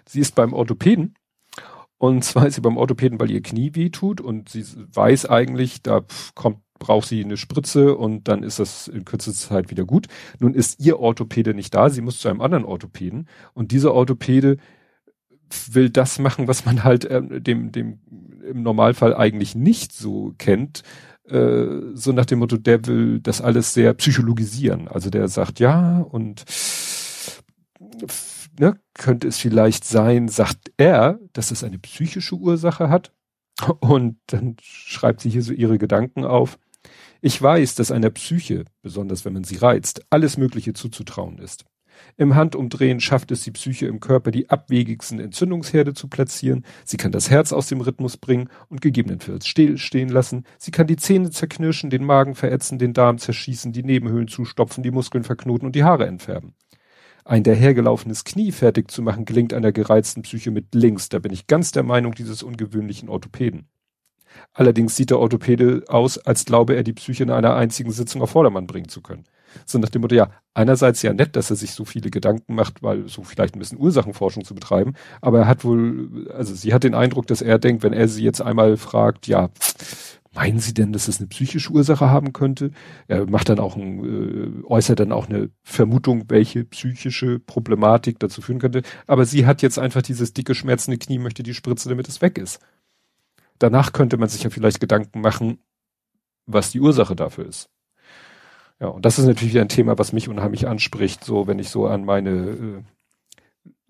Sie 0.08 0.20
ist 0.20 0.36
beim 0.36 0.54
Orthopäden. 0.54 1.16
Und 1.98 2.24
zwar 2.24 2.48
ist 2.48 2.56
sie 2.56 2.62
beim 2.62 2.78
Orthopäden, 2.78 3.20
weil 3.20 3.32
ihr 3.32 3.42
Knie 3.42 3.72
weh 3.74 3.90
tut 3.90 4.22
und 4.22 4.50
sie 4.50 4.64
weiß 4.94 5.26
eigentlich, 5.26 5.82
da 5.82 6.06
kommt 6.36 6.60
braucht 6.80 7.08
sie 7.08 7.24
eine 7.24 7.38
Spritze 7.38 7.96
und 7.96 8.28
dann 8.28 8.44
ist 8.44 8.60
das 8.60 8.88
in 8.88 9.06
kürzester 9.06 9.50
Zeit 9.50 9.72
wieder 9.72 9.86
gut. 9.86 10.08
Nun 10.40 10.54
ist 10.54 10.80
ihr 10.80 11.00
Orthopäde 11.00 11.54
nicht 11.54 11.74
da, 11.74 11.90
sie 11.90 12.02
muss 12.02 12.20
zu 12.20 12.30
einem 12.30 12.42
anderen 12.42 12.66
Orthopäden 12.66 13.28
und 13.54 13.72
dieser 13.72 13.94
Orthopäde 13.94 14.58
will 15.72 15.90
das 15.90 16.20
machen, 16.20 16.48
was 16.48 16.66
man 16.66 16.84
halt 16.84 17.06
äh, 17.06 17.42
dem, 17.42 17.72
dem 17.72 18.00
im 18.48 18.64
Normalfall 18.64 19.16
eigentlich 19.16 19.56
nicht 19.56 19.94
so 19.94 20.34
kennt. 20.38 20.84
Äh, 21.30 21.66
so 21.94 22.12
nach 22.12 22.26
dem 22.26 22.40
Motto, 22.40 22.58
der 22.58 22.86
will 22.86 23.20
das 23.20 23.42
alles 23.42 23.74
sehr 23.74 23.94
psychologisieren. 23.94 24.88
Also 24.88 25.10
der 25.10 25.28
sagt 25.28 25.60
ja 25.60 26.00
und 26.00 26.44
ne, 28.60 28.80
könnte 28.94 29.28
es 29.28 29.38
vielleicht 29.38 29.84
sein, 29.84 30.28
sagt 30.28 30.72
er, 30.78 31.20
dass 31.34 31.52
es 31.52 31.64
eine 31.64 31.80
psychische 31.80 32.36
Ursache 32.36 32.90
hat. 32.90 33.14
Und 33.80 34.18
dann 34.28 34.56
schreibt 34.62 35.22
sie 35.22 35.30
hier 35.30 35.42
so 35.42 35.54
ihre 35.54 35.78
Gedanken 35.78 36.26
auf. 36.26 36.60
Ich 37.22 37.42
weiß, 37.42 37.76
dass 37.76 37.92
einer 37.92 38.12
Psyche, 38.12 38.66
besonders 38.82 39.26
wenn 39.26 39.34
man 39.34 39.44
sie 39.44 39.58
reizt, 39.58 40.06
alles 40.10 40.38
Mögliche 40.38 40.74
zuzutrauen 40.74 41.40
ist. 41.40 41.66
Im 42.16 42.36
Handumdrehen 42.36 43.00
schafft 43.00 43.32
es 43.32 43.44
die 43.44 43.52
Psyche 43.52 43.88
im 43.88 44.00
Körper, 44.00 44.30
die 44.30 44.50
abwegigsten 44.50 45.20
Entzündungsherde 45.20 45.96
zu 45.96 46.08
platzieren. 46.08 46.64
Sie 46.86 46.98
kann 46.98 47.12
das 47.12 47.32
Herz 47.32 47.54
aus 47.54 47.68
dem 47.68 47.82
Rhythmus 47.82 48.18
bringen 48.18 48.50
und 48.70 48.82
gegebenenfalls 48.82 49.48
stehen 49.48 50.10
lassen. 50.10 50.46
Sie 50.60 50.72
kann 50.72 50.86
die 50.86 50.98
Zähne 50.98 51.32
zerknirschen, 51.32 51.90
den 51.90 52.06
Magen 52.06 52.36
verätzen, 52.36 52.78
den 52.78 52.94
Darm 52.94 53.18
zerschießen, 53.18 53.74
die 53.74 53.84
Nebenhöhlen 53.84 54.28
zustopfen, 54.28 54.84
die 54.84 54.92
Muskeln 54.92 55.24
verknoten 55.24 55.66
und 55.66 55.76
die 55.76 55.84
Haare 55.84 56.06
entfärben. 56.06 56.54
Ein 57.28 57.44
dahergelaufenes 57.44 58.24
Knie 58.24 58.54
fertig 58.54 58.90
zu 58.90 59.02
machen, 59.02 59.26
gelingt 59.26 59.54
einer 59.54 59.74
gereizten 59.74 60.22
Psyche 60.22 60.50
mit 60.50 60.74
links. 60.74 61.10
Da 61.10 61.20
bin 61.20 61.34
ich 61.34 61.46
ganz 61.46 61.74
der 61.74 61.84
Meinung 61.84 62.16
dieses 62.16 62.42
ungewöhnlichen 62.42 63.10
Orthopäden. 63.10 63.68
Allerdings 64.54 64.96
sieht 64.96 65.10
der 65.10 65.20
Orthopäde 65.20 65.84
aus, 65.90 66.18
als 66.18 66.46
glaube 66.46 66.78
er 66.78 66.84
die 66.84 66.94
Psyche 66.94 67.24
in 67.24 67.30
einer 67.30 67.54
einzigen 67.56 67.92
Sitzung 67.92 68.22
auf 68.22 68.30
Vordermann 68.30 68.66
bringen 68.66 68.88
zu 68.88 69.02
können. 69.02 69.26
So 69.66 69.78
nach 69.78 69.90
dem 69.90 70.04
Motto, 70.04 70.16
ja, 70.16 70.30
einerseits 70.54 71.02
ja 71.02 71.12
nett, 71.12 71.36
dass 71.36 71.50
er 71.50 71.58
sich 71.58 71.72
so 71.72 71.84
viele 71.84 72.10
Gedanken 72.12 72.56
macht, 72.56 72.82
weil 72.82 73.10
so 73.10 73.24
vielleicht 73.24 73.56
ein 73.56 73.60
bisschen 73.60 73.80
Ursachenforschung 73.80 74.46
zu 74.46 74.56
betreiben, 74.56 74.94
aber 75.20 75.40
er 75.40 75.48
hat 75.48 75.66
wohl, 75.66 76.30
also 76.32 76.56
sie 76.56 76.74
hat 76.74 76.84
den 76.84 76.96
Eindruck, 76.96 77.28
dass 77.28 77.42
er 77.42 77.60
denkt, 77.60 77.84
wenn 77.84 77.94
er 77.94 78.08
sie 78.08 78.24
jetzt 78.24 78.42
einmal 78.42 78.78
fragt, 78.78 79.28
ja, 79.28 79.50
meinen 80.38 80.60
Sie 80.60 80.74
denn, 80.76 80.94
dass 80.94 81.08
es 81.08 81.20
eine 81.20 81.28
psychische 81.28 81.72
Ursache 81.72 82.12
haben 82.12 82.32
könnte? 82.32 82.70
Er 83.08 83.26
macht 83.26 83.50
dann 83.50 83.60
auch 83.60 83.76
ein, 83.76 84.62
äh, 84.64 84.64
äußert 84.68 85.00
dann 85.00 85.12
auch 85.12 85.28
eine 85.28 85.50
Vermutung, 85.64 86.26
welche 86.28 86.64
psychische 86.64 87.40
Problematik 87.40 88.20
dazu 88.20 88.42
führen 88.42 88.60
könnte. 88.60 88.84
Aber 89.08 89.26
sie 89.26 89.48
hat 89.48 89.64
jetzt 89.64 89.80
einfach 89.80 90.04
dieses 90.04 90.34
dicke, 90.34 90.54
schmerzende 90.54 91.00
Knie, 91.00 91.18
möchte 91.18 91.42
die 91.42 91.56
Spritze, 91.56 91.90
damit 91.90 92.08
es 92.08 92.22
weg 92.22 92.38
ist. 92.38 92.60
Danach 93.58 93.94
könnte 93.94 94.18
man 94.18 94.30
sich 94.30 94.44
ja 94.44 94.52
vielleicht 94.52 94.80
Gedanken 94.80 95.22
machen, 95.22 95.58
was 96.46 96.70
die 96.72 96.82
Ursache 96.82 97.16
dafür 97.16 97.48
ist. 97.48 97.72
Ja, 98.80 98.90
und 98.90 99.06
das 99.06 99.18
ist 99.18 99.26
natürlich 99.26 99.54
wieder 99.54 99.64
ein 99.64 99.70
Thema, 99.70 99.98
was 99.98 100.14
mich 100.14 100.30
unheimlich 100.30 100.68
anspricht, 100.68 101.24
so 101.24 101.48
wenn 101.48 101.58
ich 101.58 101.70
so 101.70 101.88
an 101.88 102.06
meine 102.06 102.84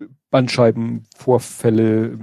äh, 0.00 0.06
Bandscheibenvorfälle 0.30 2.18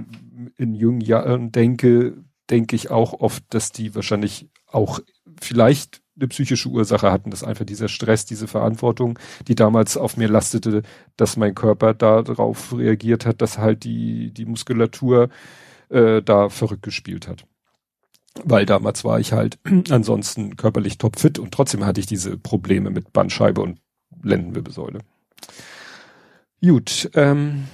in 0.56 0.74
jungen 0.74 1.00
Jahren 1.00 1.52
denke, 1.52 2.24
denke 2.50 2.76
ich 2.76 2.90
auch 2.90 3.12
oft, 3.14 3.44
dass 3.50 3.72
die 3.72 3.94
wahrscheinlich 3.94 4.48
auch 4.66 5.00
vielleicht 5.40 6.02
eine 6.16 6.28
psychische 6.28 6.68
Ursache 6.68 7.12
hatten, 7.12 7.30
dass 7.30 7.44
einfach 7.44 7.64
dieser 7.64 7.88
Stress, 7.88 8.24
diese 8.24 8.48
Verantwortung, 8.48 9.18
die 9.48 9.54
damals 9.54 9.96
auf 9.96 10.16
mir 10.16 10.28
lastete, 10.28 10.82
dass 11.16 11.36
mein 11.36 11.54
Körper 11.54 11.94
darauf 11.94 12.76
reagiert 12.76 13.26
hat, 13.26 13.42
dass 13.42 13.58
halt 13.58 13.84
die, 13.84 14.32
die 14.32 14.46
Muskulatur 14.46 15.28
äh, 15.90 16.22
da 16.22 16.48
verrückt 16.48 16.82
gespielt 16.82 17.28
hat. 17.28 17.44
Weil 18.44 18.66
damals 18.66 19.04
war 19.04 19.20
ich 19.20 19.32
halt 19.32 19.58
ansonsten 19.90 20.56
körperlich 20.56 20.98
topfit 20.98 21.38
und 21.38 21.52
trotzdem 21.52 21.84
hatte 21.84 22.00
ich 22.00 22.06
diese 22.06 22.38
Probleme 22.38 22.90
mit 22.90 23.12
Bandscheibe 23.12 23.60
und 23.60 23.80
Lendenwirbelsäule. 24.22 25.00
Gut, 26.62 27.10
ähm, 27.14 27.64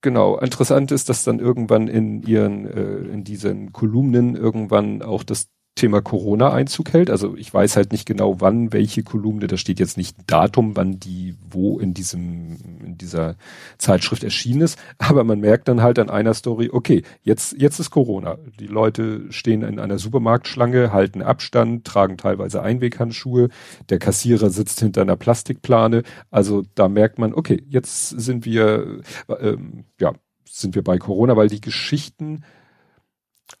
genau. 0.00 0.38
Interessant 0.38 0.92
ist, 0.92 1.08
dass 1.08 1.24
dann 1.24 1.40
irgendwann 1.40 1.88
in 1.88 2.22
ihren, 2.22 2.66
äh, 2.66 3.12
in 3.12 3.24
diesen 3.24 3.72
Kolumnen 3.72 4.36
irgendwann 4.36 5.02
auch 5.02 5.22
das 5.22 5.50
Thema 5.78 6.02
Corona 6.02 6.52
Einzug 6.52 6.92
hält. 6.92 7.08
Also 7.08 7.36
ich 7.36 7.52
weiß 7.54 7.76
halt 7.76 7.92
nicht 7.92 8.04
genau, 8.04 8.40
wann 8.40 8.72
welche 8.72 9.02
Kolumne, 9.02 9.46
da 9.46 9.56
steht 9.56 9.78
jetzt 9.78 9.96
nicht 9.96 10.18
ein 10.18 10.24
Datum, 10.26 10.76
wann 10.76 10.98
die 10.98 11.36
wo 11.50 11.78
in 11.78 11.94
diesem 11.94 12.58
in 12.84 12.98
dieser 12.98 13.36
Zeitschrift 13.78 14.24
erschienen 14.24 14.62
ist, 14.62 14.78
aber 14.98 15.24
man 15.24 15.40
merkt 15.40 15.68
dann 15.68 15.80
halt 15.80 15.98
an 15.98 16.10
einer 16.10 16.34
Story, 16.34 16.70
okay, 16.72 17.02
jetzt 17.22 17.54
jetzt 17.58 17.78
ist 17.78 17.90
Corona. 17.90 18.38
Die 18.58 18.66
Leute 18.66 19.30
stehen 19.30 19.62
in 19.62 19.78
einer 19.78 19.98
Supermarktschlange, 19.98 20.92
halten 20.92 21.22
Abstand, 21.22 21.86
tragen 21.86 22.16
teilweise 22.16 22.62
Einweghandschuhe, 22.62 23.48
der 23.88 23.98
Kassierer 23.98 24.50
sitzt 24.50 24.80
hinter 24.80 25.02
einer 25.02 25.16
Plastikplane, 25.16 26.02
also 26.30 26.64
da 26.74 26.88
merkt 26.88 27.18
man, 27.18 27.32
okay, 27.32 27.62
jetzt 27.68 28.08
sind 28.10 28.44
wir 28.44 29.00
ähm, 29.40 29.84
ja, 30.00 30.12
sind 30.44 30.74
wir 30.74 30.82
bei 30.82 30.98
Corona, 30.98 31.36
weil 31.36 31.48
die 31.48 31.60
Geschichten 31.60 32.42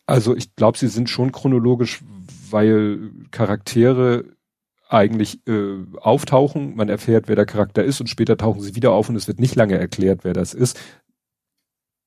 also 0.08 0.34
ich 0.34 0.56
glaube, 0.56 0.78
sie 0.78 0.88
sind 0.88 1.10
schon 1.10 1.32
chronologisch, 1.32 2.00
weil 2.50 3.10
Charaktere 3.30 4.24
eigentlich 4.88 5.46
äh, 5.46 5.84
auftauchen, 6.00 6.74
man 6.76 6.88
erfährt, 6.88 7.28
wer 7.28 7.36
der 7.36 7.44
Charakter 7.44 7.84
ist 7.84 8.00
und 8.00 8.06
später 8.06 8.38
tauchen 8.38 8.62
sie 8.62 8.74
wieder 8.74 8.92
auf 8.92 9.10
und 9.10 9.16
es 9.16 9.28
wird 9.28 9.38
nicht 9.38 9.54
lange 9.54 9.78
erklärt, 9.78 10.24
wer 10.24 10.32
das 10.32 10.54
ist. 10.54 10.80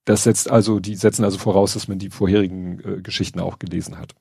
Das 0.06 0.24
setzt 0.24 0.50
also, 0.50 0.80
die 0.80 0.96
setzen 0.96 1.24
also 1.24 1.38
voraus, 1.38 1.74
dass 1.74 1.88
man 1.88 2.00
die 2.00 2.10
vorherigen 2.10 2.80
äh, 2.80 3.02
Geschichten 3.02 3.40
auch 3.40 3.60
gelesen 3.60 4.00
hat. 4.00 4.16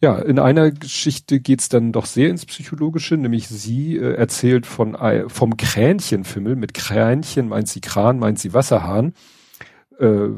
Ja, 0.00 0.16
in 0.16 0.38
einer 0.38 0.70
Geschichte 0.70 1.40
geht's 1.40 1.68
dann 1.68 1.90
doch 1.90 2.06
sehr 2.06 2.30
ins 2.30 2.46
Psychologische, 2.46 3.16
nämlich 3.16 3.48
sie 3.48 3.96
äh, 3.96 4.14
erzählt 4.14 4.66
von 4.66 4.94
äh, 4.94 5.28
vom 5.28 5.56
Kränchenfimmel. 5.56 6.54
Mit 6.54 6.74
Kränchen 6.74 7.48
meint 7.48 7.66
sie 7.66 7.80
Kran, 7.80 8.20
meint 8.20 8.38
sie 8.38 8.54
Wasserhahn, 8.54 9.14
äh, 9.98 10.28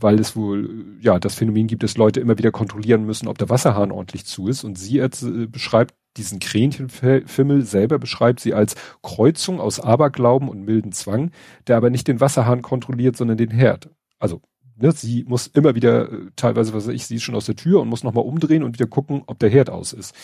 weil 0.00 0.20
es 0.20 0.36
wohl 0.36 0.96
ja 1.00 1.18
das 1.18 1.34
Phänomen 1.34 1.66
gibt, 1.66 1.82
dass 1.82 1.96
Leute 1.96 2.20
immer 2.20 2.38
wieder 2.38 2.52
kontrollieren 2.52 3.04
müssen, 3.04 3.28
ob 3.28 3.38
der 3.38 3.48
Wasserhahn 3.48 3.90
ordentlich 3.90 4.24
zu 4.24 4.48
ist. 4.48 4.64
Und 4.64 4.78
sie 4.78 4.98
äh, 4.98 5.08
beschreibt 5.50 5.94
diesen 6.16 6.40
Kränchenfimmel 6.40 7.64
selber 7.64 7.98
beschreibt 7.98 8.40
sie 8.40 8.52
als 8.52 8.74
Kreuzung 9.02 9.60
aus 9.60 9.78
Aberglauben 9.78 10.48
und 10.48 10.64
milden 10.64 10.92
Zwang, 10.92 11.30
der 11.66 11.76
aber 11.76 11.90
nicht 11.90 12.08
den 12.08 12.20
Wasserhahn 12.20 12.62
kontrolliert, 12.62 13.16
sondern 13.16 13.36
den 13.36 13.50
Herd. 13.50 13.90
Also 14.18 14.42
ne, 14.76 14.92
sie 14.92 15.24
muss 15.24 15.46
immer 15.46 15.74
wieder, 15.74 16.10
äh, 16.12 16.30
teilweise, 16.36 16.72
was 16.74 16.86
weiß 16.86 16.94
ich, 16.94 17.06
sie 17.06 17.16
ist 17.16 17.22
schon 17.22 17.34
aus 17.34 17.46
der 17.46 17.56
Tür 17.56 17.80
und 17.80 17.88
muss 17.88 18.04
nochmal 18.04 18.24
umdrehen 18.24 18.62
und 18.62 18.78
wieder 18.78 18.88
gucken, 18.88 19.22
ob 19.26 19.38
der 19.38 19.50
Herd 19.50 19.70
aus 19.70 19.92
ist. 19.92 20.14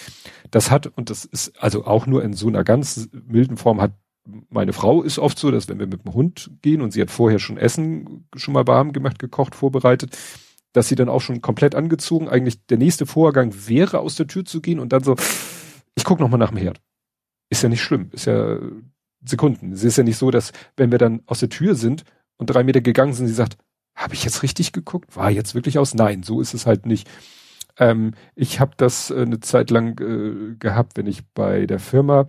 Das 0.50 0.70
hat, 0.70 0.87
und 0.87 1.11
das 1.11 1.24
ist 1.24 1.62
also 1.62 1.85
auch 1.85 2.07
nur 2.07 2.22
in 2.22 2.33
so 2.33 2.48
einer 2.48 2.64
ganz 2.64 3.09
milden 3.12 3.57
Form 3.57 3.80
hat 3.80 3.92
meine 4.49 4.73
Frau 4.73 5.03
ist 5.03 5.19
oft 5.19 5.39
so, 5.39 5.51
dass 5.51 5.69
wenn 5.69 5.79
wir 5.79 5.87
mit 5.87 6.05
dem 6.05 6.15
Hund 6.15 6.51
gehen 6.63 6.81
und 6.81 6.93
sie 6.93 7.01
hat 7.01 7.11
vorher 7.11 7.39
schon 7.39 7.59
Essen 7.59 8.27
schon 8.35 8.55
mal 8.55 8.67
warm 8.67 8.93
gemacht, 8.93 9.19
gekocht, 9.19 9.55
vorbereitet, 9.55 10.17
dass 10.73 10.89
sie 10.89 10.95
dann 10.95 11.09
auch 11.09 11.21
schon 11.21 11.43
komplett 11.43 11.75
angezogen, 11.75 12.29
eigentlich 12.29 12.67
der 12.67 12.79
nächste 12.79 13.07
Vorgang 13.07 13.55
wäre, 13.67 14.01
aus 14.01 14.17
der 14.17 14.27
Tür 14.27 14.45
zu 14.45 14.61
gehen 14.61 14.81
und 14.81 14.93
dann 14.93 15.05
so, 15.05 15.17
ich 15.95 16.05
gucke 16.05 16.23
nochmal 16.23 16.39
nach 16.39 16.51
dem 16.51 16.59
Herd. 16.59 16.81
Ist 17.51 17.63
ja 17.63 17.69
nicht 17.69 17.83
schlimm, 17.83 18.09
ist 18.13 18.27
ja 18.27 18.59
Sekunden. 19.25 19.73
Es 19.73 19.85
ist 19.85 19.97
ja 19.97 20.05
nicht 20.05 20.19
so, 20.19 20.31
dass 20.31 20.53
wenn 20.77 20.91
wir 20.91 20.99
dann 20.99 21.23
aus 21.27 21.41
der 21.41 21.49
Tür 21.49 21.75
sind 21.75 22.05
und 22.37 22.47
drei 22.47 22.65
Meter 22.65 22.81
gegangen 22.81 23.13
sind, 23.13 23.27
sie 23.27 23.35
sagt, 23.35 23.57
habe 23.95 24.15
ich 24.15 24.25
jetzt 24.25 24.43
richtig 24.43 24.73
geguckt? 24.73 25.17
War 25.17 25.31
jetzt 25.31 25.55
wirklich 25.55 25.79
aus? 25.79 25.95
Nein, 25.95 26.23
so 26.23 26.41
ist 26.41 26.55
es 26.55 26.67
halt 26.67 26.87
nicht. 26.87 27.09
Ähm, 27.79 28.13
ich 28.35 28.61
habe 28.61 28.73
das 28.77 29.11
äh, 29.11 29.23
eine 29.23 29.41
Zeit 29.41 29.71
lang 29.71 30.01
äh, 30.01 30.57
gehabt, 30.57 30.97
wenn 30.97 31.07
ich 31.07 31.25
bei 31.33 31.67
der 31.67 31.79
Firma 31.79 32.29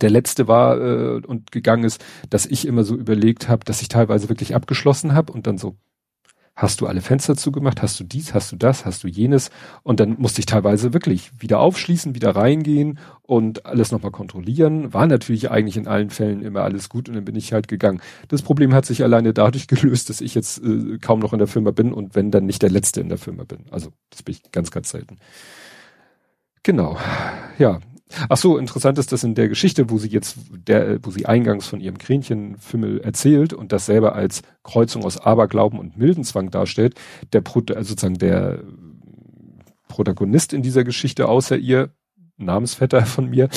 der 0.00 0.10
letzte 0.10 0.48
war 0.48 0.80
äh, 0.80 1.20
und 1.26 1.52
gegangen 1.52 1.84
ist, 1.84 2.04
dass 2.30 2.46
ich 2.46 2.66
immer 2.66 2.84
so 2.84 2.94
überlegt 2.94 3.48
habe, 3.48 3.64
dass 3.64 3.82
ich 3.82 3.88
teilweise 3.88 4.28
wirklich 4.28 4.54
abgeschlossen 4.54 5.14
habe 5.14 5.32
und 5.32 5.46
dann 5.46 5.58
so, 5.58 5.76
hast 6.58 6.80
du 6.80 6.86
alle 6.86 7.00
Fenster 7.00 7.36
zugemacht, 7.36 7.82
hast 7.82 8.00
du 8.00 8.04
dies, 8.04 8.34
hast 8.34 8.50
du 8.50 8.56
das, 8.56 8.84
hast 8.84 9.04
du 9.04 9.08
jenes 9.08 9.50
und 9.84 10.00
dann 10.00 10.16
musste 10.18 10.40
ich 10.40 10.46
teilweise 10.46 10.92
wirklich 10.92 11.30
wieder 11.38 11.60
aufschließen, 11.60 12.16
wieder 12.16 12.34
reingehen 12.34 12.98
und 13.22 13.64
alles 13.64 13.92
nochmal 13.92 14.10
kontrollieren. 14.10 14.92
War 14.92 15.06
natürlich 15.06 15.52
eigentlich 15.52 15.76
in 15.76 15.86
allen 15.86 16.10
Fällen 16.10 16.42
immer 16.42 16.62
alles 16.62 16.88
gut 16.88 17.08
und 17.08 17.14
dann 17.14 17.24
bin 17.24 17.36
ich 17.36 17.52
halt 17.52 17.68
gegangen. 17.68 18.00
Das 18.26 18.42
Problem 18.42 18.74
hat 18.74 18.86
sich 18.86 19.04
alleine 19.04 19.32
dadurch 19.32 19.68
gelöst, 19.68 20.10
dass 20.10 20.20
ich 20.20 20.34
jetzt 20.34 20.58
äh, 20.58 20.98
kaum 20.98 21.20
noch 21.20 21.32
in 21.32 21.38
der 21.38 21.48
Firma 21.48 21.70
bin 21.70 21.92
und 21.92 22.16
wenn 22.16 22.32
dann 22.32 22.46
nicht 22.46 22.62
der 22.62 22.70
Letzte 22.70 23.00
in 23.00 23.08
der 23.08 23.18
Firma 23.18 23.44
bin. 23.44 23.66
Also 23.70 23.92
das 24.10 24.24
bin 24.24 24.34
ich 24.34 24.50
ganz, 24.50 24.72
ganz 24.72 24.90
selten. 24.90 25.18
Genau. 26.64 26.98
Ja, 27.58 27.78
Ach 28.28 28.36
so, 28.36 28.58
interessant 28.58 28.98
ist, 28.98 29.12
dass 29.12 29.24
in 29.24 29.34
der 29.34 29.48
Geschichte, 29.48 29.90
wo 29.90 29.98
sie 29.98 30.08
jetzt, 30.08 30.38
der, 30.50 30.98
wo 31.04 31.10
sie 31.10 31.26
eingangs 31.26 31.66
von 31.66 31.80
ihrem 31.80 31.98
Kränchenfimmel 31.98 33.00
erzählt 33.00 33.52
und 33.52 33.72
das 33.72 33.86
selber 33.86 34.14
als 34.14 34.42
Kreuzung 34.62 35.04
aus 35.04 35.18
Aberglauben 35.18 35.78
und 35.78 35.96
Mildenzwang 35.98 36.50
darstellt, 36.50 36.94
der 37.32 37.42
also 37.46 37.90
sozusagen 37.90 38.18
der 38.18 38.62
Protagonist 39.88 40.52
in 40.52 40.62
dieser 40.62 40.84
Geschichte 40.84 41.28
außer 41.28 41.56
ihr, 41.56 41.90
Namensvetter 42.36 43.04
von 43.04 43.28
mir, 43.28 43.48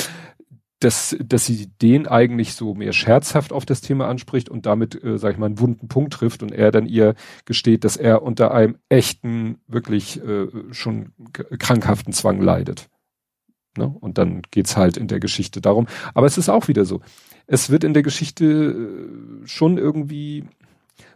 dass, 0.80 1.16
dass 1.24 1.46
sie 1.46 1.68
den 1.82 2.08
eigentlich 2.08 2.56
so 2.56 2.74
mehr 2.74 2.94
scherzhaft 2.94 3.54
auf 3.54 3.66
das 3.66 3.82
Thema 3.82 4.08
anspricht 4.08 4.50
und 4.50 4.66
damit, 4.66 5.02
äh, 5.04 5.18
sag 5.18 5.34
ich 5.34 5.38
mal, 5.38 5.46
einen 5.46 5.60
wunden 5.60 5.88
Punkt 5.88 6.14
trifft 6.14 6.42
und 6.42 6.52
er 6.52 6.72
dann 6.72 6.88
ihr 6.88 7.14
gesteht, 7.46 7.84
dass 7.84 7.98
er 7.98 8.24
unter 8.24 8.52
einem 8.52 8.78
echten, 8.90 9.60
wirklich 9.68 10.22
äh, 10.24 10.48
schon 10.72 11.12
krankhaften 11.60 12.14
Zwang 12.14 12.42
leidet. 12.42 12.90
Ne? 13.78 13.88
Und 13.88 14.18
dann 14.18 14.42
geht's 14.52 14.78
halt 14.78 14.98
in 14.98 15.08
der 15.08 15.20
Geschichte 15.20 15.62
darum. 15.62 15.88
Aber 16.14 16.28
es 16.28 16.38
ist 16.38 16.50
auch 16.50 16.68
wieder 16.68 16.86
so. 16.86 17.02
Es 17.48 17.70
wird 17.70 17.84
in 17.84 17.94
der 17.94 18.04
Geschichte 18.04 18.46
äh, 18.46 19.48
schon 19.48 19.78
irgendwie 19.78 20.46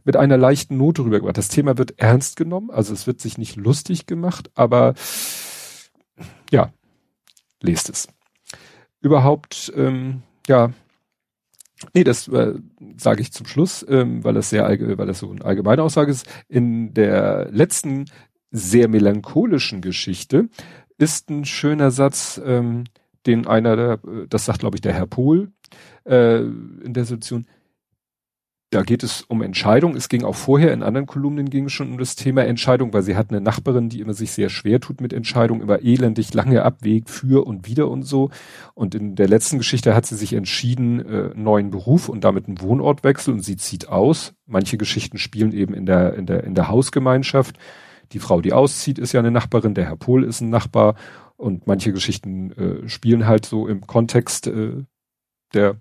mit 0.04 0.16
einer 0.16 0.38
leichten 0.38 0.78
Note 0.78 1.04
rübergebracht. 1.04 1.38
Das 1.38 1.50
Thema 1.50 1.78
wird 1.78 2.00
ernst 2.00 2.36
genommen, 2.38 2.72
also 2.72 2.94
es 2.94 3.08
wird 3.08 3.20
sich 3.20 3.38
nicht 3.38 3.56
lustig 3.56 4.06
gemacht, 4.06 4.50
aber 4.56 4.94
ja, 6.52 6.72
lest 7.62 7.90
es. 7.90 8.08
Überhaupt, 9.02 9.72
ähm, 9.76 10.22
ja, 10.48 10.72
nee, 11.94 12.04
das 12.04 12.28
äh, 12.28 12.54
sage 12.98 13.22
ich 13.22 13.34
zum 13.34 13.46
Schluss, 13.46 13.86
ähm, 13.88 14.24
weil 14.24 14.34
das 14.34 14.50
sehr 14.50 14.68
weil 14.68 15.08
das 15.08 15.20
so 15.20 15.32
eine 15.32 15.44
allgemeine 15.44 15.84
Aussage 15.84 16.12
ist. 16.12 16.28
In 16.48 16.94
der 16.94 17.50
letzten 17.52 18.06
sehr 18.52 18.88
melancholischen 18.88 19.82
Geschichte 19.82 20.50
ist 20.98 21.30
ein 21.30 21.46
schöner 21.46 21.92
Satz, 21.92 22.42
ähm, 22.44 22.86
den 23.26 23.48
einer, 23.48 23.76
der, 23.76 24.00
das 24.30 24.46
sagt 24.46 24.60
glaube 24.60 24.78
ich 24.78 24.82
der 24.82 24.94
Herr 24.94 25.08
Pohl 25.08 25.52
äh, 26.06 26.42
in 26.42 26.94
der 26.94 27.06
Situation. 27.06 27.48
Da 28.72 28.82
geht 28.82 29.04
es 29.04 29.22
um 29.22 29.42
Entscheidung. 29.42 29.96
Es 29.96 30.10
ging 30.10 30.26
auch 30.26 30.36
vorher 30.36 30.74
in 30.74 30.84
anderen 30.84 31.06
Kolumnen 31.06 31.50
ging 31.50 31.66
es 31.66 31.72
schon 31.72 31.92
um 31.92 31.98
das 31.98 32.16
Thema 32.16 32.44
Entscheidung, 32.44 32.94
weil 32.94 33.04
sie 33.04 33.16
hat 33.16 33.30
eine 33.30 33.40
Nachbarin, 33.40 33.88
die 33.88 34.02
immer 34.02 34.14
sich 34.14 34.32
sehr 34.32 34.50
schwer 34.50 34.82
tut 34.82 35.00
mit 35.00 35.14
Entscheidung, 35.14 35.62
immer 35.62 35.82
elendig 35.82 36.34
lange 36.34 36.64
abwägt 36.64 37.10
für 37.10 37.48
und 37.48 37.68
wieder 37.68 37.90
und 37.90 38.04
so. 38.04 38.32
Und 38.74 38.94
in 38.94 39.16
der 39.16 39.30
letzten 39.30 39.60
Geschichte 39.60 39.96
hat 39.96 40.06
sie 40.06 40.16
sich 40.16 40.34
entschieden, 40.34 41.00
äh, 41.06 41.30
neuen 41.36 41.70
Beruf 41.70 42.10
und 42.10 42.24
damit 42.26 42.48
einen 42.48 42.60
Wohnortwechsel 42.60 43.34
und 43.34 43.42
sie 43.42 43.56
zieht 43.56 43.88
aus. 43.88 44.34
Manche 44.46 44.78
Geschichten 44.78 45.20
spielen 45.20 45.54
eben 45.54 45.74
in 45.74 45.86
der 45.86 46.16
in 46.16 46.26
der 46.26 46.44
in 46.44 46.54
der 46.56 46.68
Hausgemeinschaft 46.68 47.58
die 48.12 48.20
Frau, 48.20 48.42
die 48.42 48.54
auszieht, 48.54 49.00
ist 49.00 49.12
ja 49.12 49.20
eine 49.20 49.32
Nachbarin, 49.32 49.74
der 49.74 49.86
Herr 49.86 49.98
Pohl 49.98 50.24
ist 50.24 50.42
ein 50.42 50.50
Nachbar 50.50 50.96
und 51.38 51.68
manche 51.68 51.94
Geschichten 51.94 52.52
äh, 52.52 52.90
spielen 52.90 53.28
halt 53.28 53.46
so 53.46 53.68
im 53.68 53.86
Kontext 53.88 54.48
äh, 54.48 54.84
der 55.54 55.80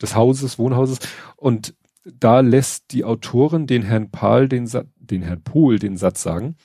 des 0.00 0.16
Hauses, 0.16 0.58
Wohnhauses 0.58 0.98
und 1.36 1.74
da 2.04 2.40
lässt 2.40 2.92
die 2.92 3.04
Autorin 3.04 3.66
den 3.66 3.82
Herrn 3.82 4.10
Pahl 4.10 4.48
den, 4.48 4.66
Sa 4.66 4.84
den 4.96 5.22
Herrn 5.22 5.42
Pohl 5.42 5.78
den 5.78 5.96
Satz 5.96 6.22
sagen, 6.22 6.56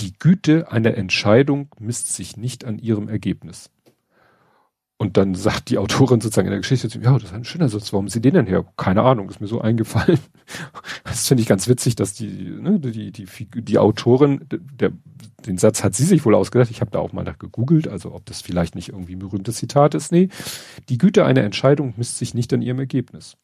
die 0.00 0.12
Güte 0.12 0.70
einer 0.70 0.94
Entscheidung 0.94 1.68
misst 1.78 2.14
sich 2.14 2.36
nicht 2.36 2.64
an 2.64 2.78
ihrem 2.78 3.08
Ergebnis. 3.08 3.70
Und 4.96 5.16
dann 5.16 5.34
sagt 5.34 5.70
die 5.70 5.78
Autorin 5.78 6.20
sozusagen 6.20 6.46
in 6.46 6.52
der 6.52 6.60
Geschichte 6.60 6.88
zu 6.88 6.98
mir, 6.98 7.06
ja, 7.06 7.12
das 7.14 7.24
ist 7.24 7.34
ein 7.34 7.44
schöner 7.44 7.68
Satz, 7.68 7.92
warum 7.92 8.08
sie 8.08 8.20
den 8.20 8.34
denn 8.34 8.46
her? 8.46 8.64
Keine 8.76 9.02
Ahnung, 9.02 9.28
ist 9.28 9.40
mir 9.40 9.48
so 9.48 9.60
eingefallen. 9.60 10.18
Das 11.04 11.28
finde 11.28 11.42
ich 11.42 11.48
ganz 11.48 11.68
witzig, 11.68 11.94
dass 11.96 12.12
die, 12.12 12.26
ne, 12.26 12.78
die, 12.78 13.12
die, 13.12 13.26
die 13.26 13.78
Autorin, 13.78 14.40
der, 14.50 14.92
den 15.46 15.58
Satz 15.58 15.82
hat 15.82 15.94
sie 15.94 16.04
sich 16.04 16.24
wohl 16.24 16.34
ausgedacht. 16.34 16.70
Ich 16.70 16.80
habe 16.80 16.90
da 16.90 16.98
auch 16.98 17.12
mal 17.12 17.24
nach 17.24 17.38
gegoogelt, 17.38 17.88
also 17.88 18.14
ob 18.14 18.26
das 18.26 18.42
vielleicht 18.42 18.74
nicht 18.74 18.90
irgendwie 18.90 19.14
ein 19.14 19.20
berühmtes 19.20 19.56
Zitat 19.56 19.94
ist. 19.94 20.12
Nee, 20.12 20.28
die 20.88 20.98
Güte 20.98 21.24
einer 21.24 21.42
Entscheidung 21.42 21.94
misst 21.96 22.18
sich 22.18 22.34
nicht 22.34 22.52
an 22.52 22.62
ihrem 22.62 22.78
Ergebnis. 22.78 23.36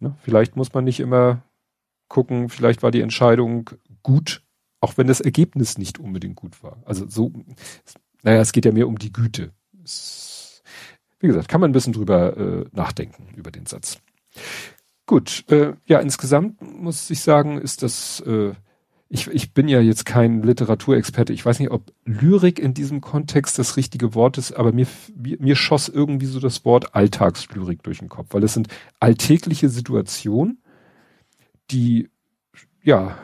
Ne? 0.00 0.16
Vielleicht 0.22 0.56
muss 0.56 0.72
man 0.74 0.84
nicht 0.84 1.00
immer 1.00 1.42
gucken, 2.08 2.48
vielleicht 2.48 2.82
war 2.82 2.90
die 2.90 3.00
Entscheidung 3.00 3.70
gut, 4.02 4.42
auch 4.80 4.96
wenn 4.96 5.06
das 5.06 5.20
Ergebnis 5.20 5.78
nicht 5.78 5.98
unbedingt 5.98 6.36
gut 6.36 6.62
war. 6.62 6.82
Also 6.84 7.08
so, 7.08 7.32
naja, 8.22 8.40
es 8.40 8.52
geht 8.52 8.64
ja 8.64 8.72
mehr 8.72 8.88
um 8.88 8.98
die 8.98 9.12
Güte. 9.12 9.52
Es, 9.84 10.31
wie 11.22 11.28
gesagt, 11.28 11.48
kann 11.48 11.60
man 11.60 11.70
ein 11.70 11.72
bisschen 11.72 11.92
drüber 11.92 12.36
äh, 12.36 12.64
nachdenken, 12.72 13.28
über 13.36 13.50
den 13.50 13.64
Satz. 13.66 13.98
Gut, 15.06 15.44
äh, 15.48 15.74
ja, 15.86 16.00
insgesamt 16.00 16.60
muss 16.60 17.08
ich 17.10 17.20
sagen, 17.20 17.58
ist 17.58 17.82
das, 17.82 18.20
äh, 18.26 18.52
ich, 19.08 19.28
ich 19.28 19.52
bin 19.52 19.68
ja 19.68 19.80
jetzt 19.80 20.04
kein 20.04 20.42
Literaturexperte, 20.42 21.32
ich 21.32 21.44
weiß 21.44 21.60
nicht, 21.60 21.70
ob 21.70 21.92
Lyrik 22.04 22.58
in 22.58 22.74
diesem 22.74 23.00
Kontext 23.00 23.58
das 23.58 23.76
richtige 23.76 24.14
Wort 24.14 24.36
ist, 24.36 24.52
aber 24.52 24.72
mir, 24.72 24.86
mir, 25.14 25.36
mir 25.40 25.54
schoss 25.54 25.88
irgendwie 25.88 26.26
so 26.26 26.40
das 26.40 26.64
Wort 26.64 26.94
Alltagslyrik 26.94 27.82
durch 27.82 28.00
den 28.00 28.08
Kopf, 28.08 28.28
weil 28.30 28.42
es 28.42 28.54
sind 28.54 28.68
alltägliche 28.98 29.68
Situationen, 29.68 30.62
die, 31.70 32.08
ja, 32.82 33.16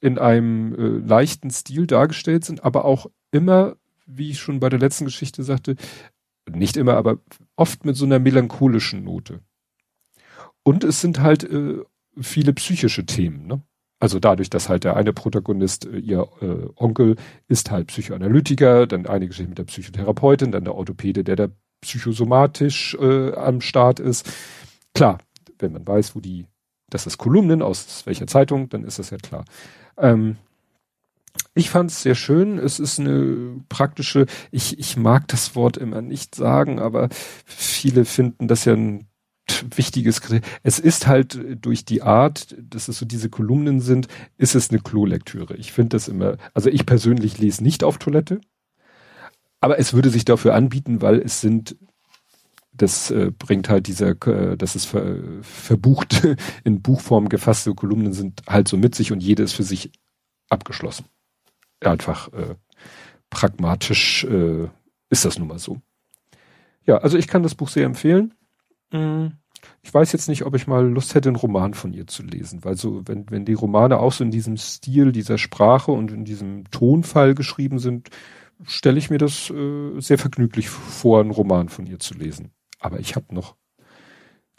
in 0.00 0.18
einem 0.18 0.74
äh, 0.74 1.06
leichten 1.06 1.50
Stil 1.50 1.86
dargestellt 1.86 2.44
sind, 2.44 2.64
aber 2.64 2.84
auch 2.84 3.10
immer, 3.32 3.76
wie 4.06 4.30
ich 4.30 4.38
schon 4.38 4.60
bei 4.60 4.68
der 4.68 4.78
letzten 4.78 5.04
Geschichte 5.04 5.42
sagte, 5.42 5.76
nicht 6.50 6.76
immer, 6.76 6.94
aber 6.94 7.18
oft 7.56 7.84
mit 7.84 7.96
so 7.96 8.04
einer 8.04 8.18
melancholischen 8.18 9.04
Note. 9.04 9.40
Und 10.62 10.84
es 10.84 11.00
sind 11.00 11.20
halt 11.20 11.44
äh, 11.44 11.82
viele 12.20 12.52
psychische 12.52 13.06
Themen, 13.06 13.46
ne? 13.46 13.62
Also 13.98 14.18
dadurch, 14.18 14.50
dass 14.50 14.68
halt 14.68 14.84
der 14.84 14.96
eine 14.96 15.12
Protagonist, 15.12 15.86
äh, 15.86 15.98
ihr 15.98 16.28
äh, 16.40 16.68
Onkel, 16.76 17.16
ist 17.48 17.70
halt 17.70 17.88
Psychoanalytiker, 17.88 18.86
dann 18.86 19.06
eine 19.06 19.26
Geschichte 19.26 19.48
mit 19.48 19.58
der 19.58 19.64
Psychotherapeutin, 19.64 20.52
dann 20.52 20.64
der 20.64 20.74
Orthopäde, 20.74 21.24
der 21.24 21.36
da 21.36 21.48
psychosomatisch 21.80 22.96
äh, 23.00 23.32
am 23.32 23.60
Start 23.60 24.00
ist. 24.00 24.30
Klar, 24.94 25.18
wenn 25.58 25.72
man 25.72 25.86
weiß, 25.86 26.14
wo 26.14 26.20
die, 26.20 26.46
das 26.90 27.06
ist 27.06 27.18
Kolumnen 27.18 27.62
aus 27.62 28.04
welcher 28.06 28.26
Zeitung, 28.26 28.68
dann 28.68 28.84
ist 28.84 28.98
das 28.98 29.10
ja 29.10 29.18
klar. 29.18 29.44
Ähm, 29.98 30.36
Ich 31.54 31.70
fand 31.70 31.90
es 31.90 32.02
sehr 32.02 32.14
schön. 32.14 32.58
Es 32.58 32.78
ist 32.78 33.00
eine 33.00 33.60
praktische, 33.68 34.26
ich, 34.50 34.78
ich 34.78 34.96
mag 34.96 35.28
das 35.28 35.54
Wort 35.54 35.76
immer 35.76 36.02
nicht 36.02 36.34
sagen, 36.34 36.78
aber 36.78 37.08
viele 37.44 38.04
finden 38.04 38.48
das 38.48 38.64
ja 38.64 38.74
ein 38.74 39.06
wichtiges 39.74 40.20
Es 40.62 40.78
ist 40.78 41.06
halt 41.06 41.38
durch 41.64 41.84
die 41.84 42.02
Art, 42.02 42.56
dass 42.58 42.88
es 42.88 42.98
so 42.98 43.06
diese 43.06 43.30
Kolumnen 43.30 43.80
sind, 43.80 44.08
ist 44.36 44.54
es 44.54 44.70
eine 44.70 44.80
Klolektüre. 44.80 45.56
Ich 45.56 45.72
finde 45.72 45.90
das 45.90 46.08
immer, 46.08 46.36
also 46.54 46.68
ich 46.68 46.84
persönlich 46.84 47.38
lese 47.38 47.62
nicht 47.62 47.84
auf 47.84 47.98
Toilette, 47.98 48.40
aber 49.60 49.78
es 49.78 49.94
würde 49.94 50.10
sich 50.10 50.24
dafür 50.24 50.54
anbieten, 50.54 51.00
weil 51.00 51.20
es 51.20 51.40
sind, 51.40 51.76
das 52.72 53.10
äh, 53.10 53.30
bringt 53.36 53.68
halt 53.68 53.86
dieser, 53.86 54.10
äh, 54.26 54.56
das 54.56 54.76
ist 54.76 54.86
ver, 54.86 55.16
verbucht 55.42 56.26
in 56.64 56.82
Buchform 56.82 57.28
gefasste 57.28 57.74
Kolumnen 57.74 58.12
sind 58.12 58.42
halt 58.48 58.68
so 58.68 58.76
mit 58.76 58.94
sich 58.94 59.12
und 59.12 59.22
jede 59.22 59.42
ist 59.42 59.52
für 59.52 59.62
sich 59.62 59.92
abgeschlossen. 60.48 61.06
Einfach 61.80 62.32
äh, 62.32 62.54
pragmatisch 63.30 64.24
äh, 64.24 64.68
ist 65.10 65.24
das 65.24 65.38
nun 65.38 65.48
mal 65.48 65.58
so. 65.58 65.80
Ja, 66.84 66.98
also 66.98 67.18
ich 67.18 67.26
kann 67.26 67.42
das 67.42 67.54
Buch 67.54 67.68
sehr 67.68 67.84
empfehlen. 67.84 68.34
Mm, 68.92 69.26
ich 69.82 69.92
weiß 69.92 70.12
jetzt 70.12 70.28
nicht, 70.28 70.44
ob 70.44 70.54
ich 70.54 70.66
mal 70.66 70.86
Lust 70.86 71.14
hätte, 71.14 71.28
einen 71.28 71.36
Roman 71.36 71.74
von 71.74 71.92
ihr 71.92 72.06
zu 72.06 72.22
lesen, 72.22 72.64
weil 72.64 72.76
so, 72.76 73.02
wenn, 73.06 73.28
wenn 73.30 73.44
die 73.44 73.54
Romane 73.54 73.98
auch 73.98 74.12
so 74.12 74.24
in 74.24 74.30
diesem 74.30 74.56
Stil, 74.56 75.12
dieser 75.12 75.38
Sprache 75.38 75.92
und 75.92 76.12
in 76.12 76.24
diesem 76.24 76.70
Tonfall 76.70 77.34
geschrieben 77.34 77.78
sind, 77.78 78.10
stelle 78.64 78.98
ich 78.98 79.10
mir 79.10 79.18
das 79.18 79.50
äh, 79.50 80.00
sehr 80.00 80.18
vergnüglich 80.18 80.68
vor, 80.68 81.20
einen 81.20 81.30
Roman 81.30 81.68
von 81.68 81.86
ihr 81.86 81.98
zu 81.98 82.14
lesen. 82.14 82.52
Aber 82.78 83.00
ich 83.00 83.16
habe 83.16 83.34
noch 83.34 83.56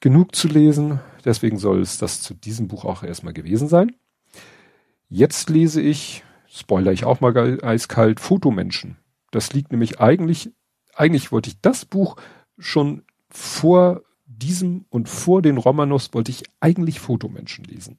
genug 0.01 0.35
zu 0.35 0.47
lesen, 0.47 0.99
deswegen 1.25 1.57
soll 1.57 1.81
es 1.81 1.97
das 1.97 2.21
zu 2.21 2.33
diesem 2.33 2.67
Buch 2.67 2.85
auch 2.85 3.03
erstmal 3.03 3.33
gewesen 3.33 3.67
sein. 3.67 3.95
Jetzt 5.09 5.49
lese 5.49 5.81
ich, 5.81 6.23
spoiler 6.57 6.91
ich 6.91 7.05
auch 7.05 7.21
mal 7.21 7.63
eiskalt, 7.63 8.19
Fotomenschen. 8.19 8.97
Das 9.31 9.53
liegt 9.53 9.71
nämlich 9.71 9.99
eigentlich, 9.99 10.51
eigentlich 10.95 11.31
wollte 11.31 11.49
ich 11.49 11.61
das 11.61 11.85
Buch 11.85 12.15
schon 12.57 13.03
vor 13.29 14.01
diesem 14.25 14.85
und 14.89 15.09
vor 15.09 15.41
den 15.41 15.57
Romanovs 15.57 16.13
wollte 16.13 16.31
ich 16.31 16.43
eigentlich 16.59 16.99
Fotomenschen 16.99 17.65
lesen. 17.65 17.97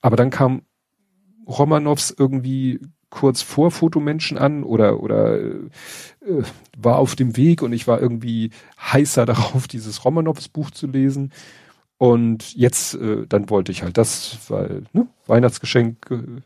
Aber 0.00 0.16
dann 0.16 0.30
kam 0.30 0.62
Romanovs 1.46 2.14
irgendwie 2.16 2.80
kurz 3.10 3.42
vor 3.42 3.70
Fotomenschen 3.70 4.38
an 4.38 4.62
oder 4.62 5.00
oder 5.00 5.40
äh, 5.40 5.68
war 6.78 6.98
auf 6.98 7.16
dem 7.16 7.36
Weg 7.36 7.62
und 7.62 7.72
ich 7.72 7.88
war 7.88 8.00
irgendwie 8.00 8.50
heißer 8.80 9.26
darauf, 9.26 9.68
dieses 9.68 10.04
Romanovs 10.04 10.48
Buch 10.48 10.70
zu 10.70 10.86
lesen. 10.86 11.32
Und 11.98 12.54
jetzt, 12.54 12.94
äh, 12.94 13.26
dann 13.26 13.50
wollte 13.50 13.72
ich 13.72 13.82
halt 13.82 13.98
das, 13.98 14.38
weil, 14.48 14.84
ne, 14.94 15.06
Weihnachtsgeschenk, 15.26 16.10
äh, 16.10 16.40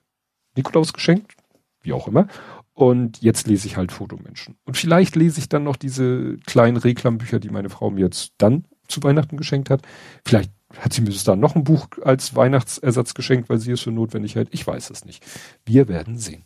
Nikolausgeschenk, 0.56 1.34
wie 1.82 1.92
auch 1.92 2.08
immer. 2.08 2.28
Und 2.72 3.22
jetzt 3.22 3.46
lese 3.46 3.68
ich 3.68 3.76
halt 3.76 3.92
Fotomenschen. 3.92 4.56
Und 4.64 4.76
vielleicht 4.76 5.14
lese 5.14 5.38
ich 5.38 5.48
dann 5.48 5.62
noch 5.62 5.76
diese 5.76 6.38
kleinen 6.38 6.76
Reklambücher, 6.76 7.38
die 7.38 7.50
meine 7.50 7.70
Frau 7.70 7.90
mir 7.90 8.00
jetzt 8.00 8.32
dann 8.38 8.64
zu 8.88 9.02
Weihnachten 9.02 9.36
geschenkt 9.36 9.70
hat. 9.70 9.82
Vielleicht 10.26 10.50
hat 10.78 10.92
sie 10.92 11.02
mir 11.02 11.12
dann 11.24 11.40
noch 11.40 11.54
ein 11.54 11.64
Buch 11.64 11.86
als 12.02 12.34
Weihnachtsersatz 12.34 13.14
geschenkt, 13.14 13.48
weil 13.48 13.58
sie 13.58 13.72
es 13.72 13.80
für 13.80 13.92
notwendig 13.92 14.34
hält. 14.34 14.48
Ich 14.50 14.66
weiß 14.66 14.90
es 14.90 15.04
nicht. 15.04 15.24
Wir 15.64 15.86
werden 15.88 16.18
sehen. 16.18 16.44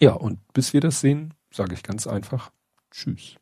Ja, 0.00 0.14
und 0.14 0.38
bis 0.52 0.72
wir 0.72 0.80
das 0.80 1.00
sehen, 1.00 1.34
sage 1.52 1.74
ich 1.74 1.82
ganz 1.82 2.06
einfach 2.06 2.50
Tschüss. 2.90 3.36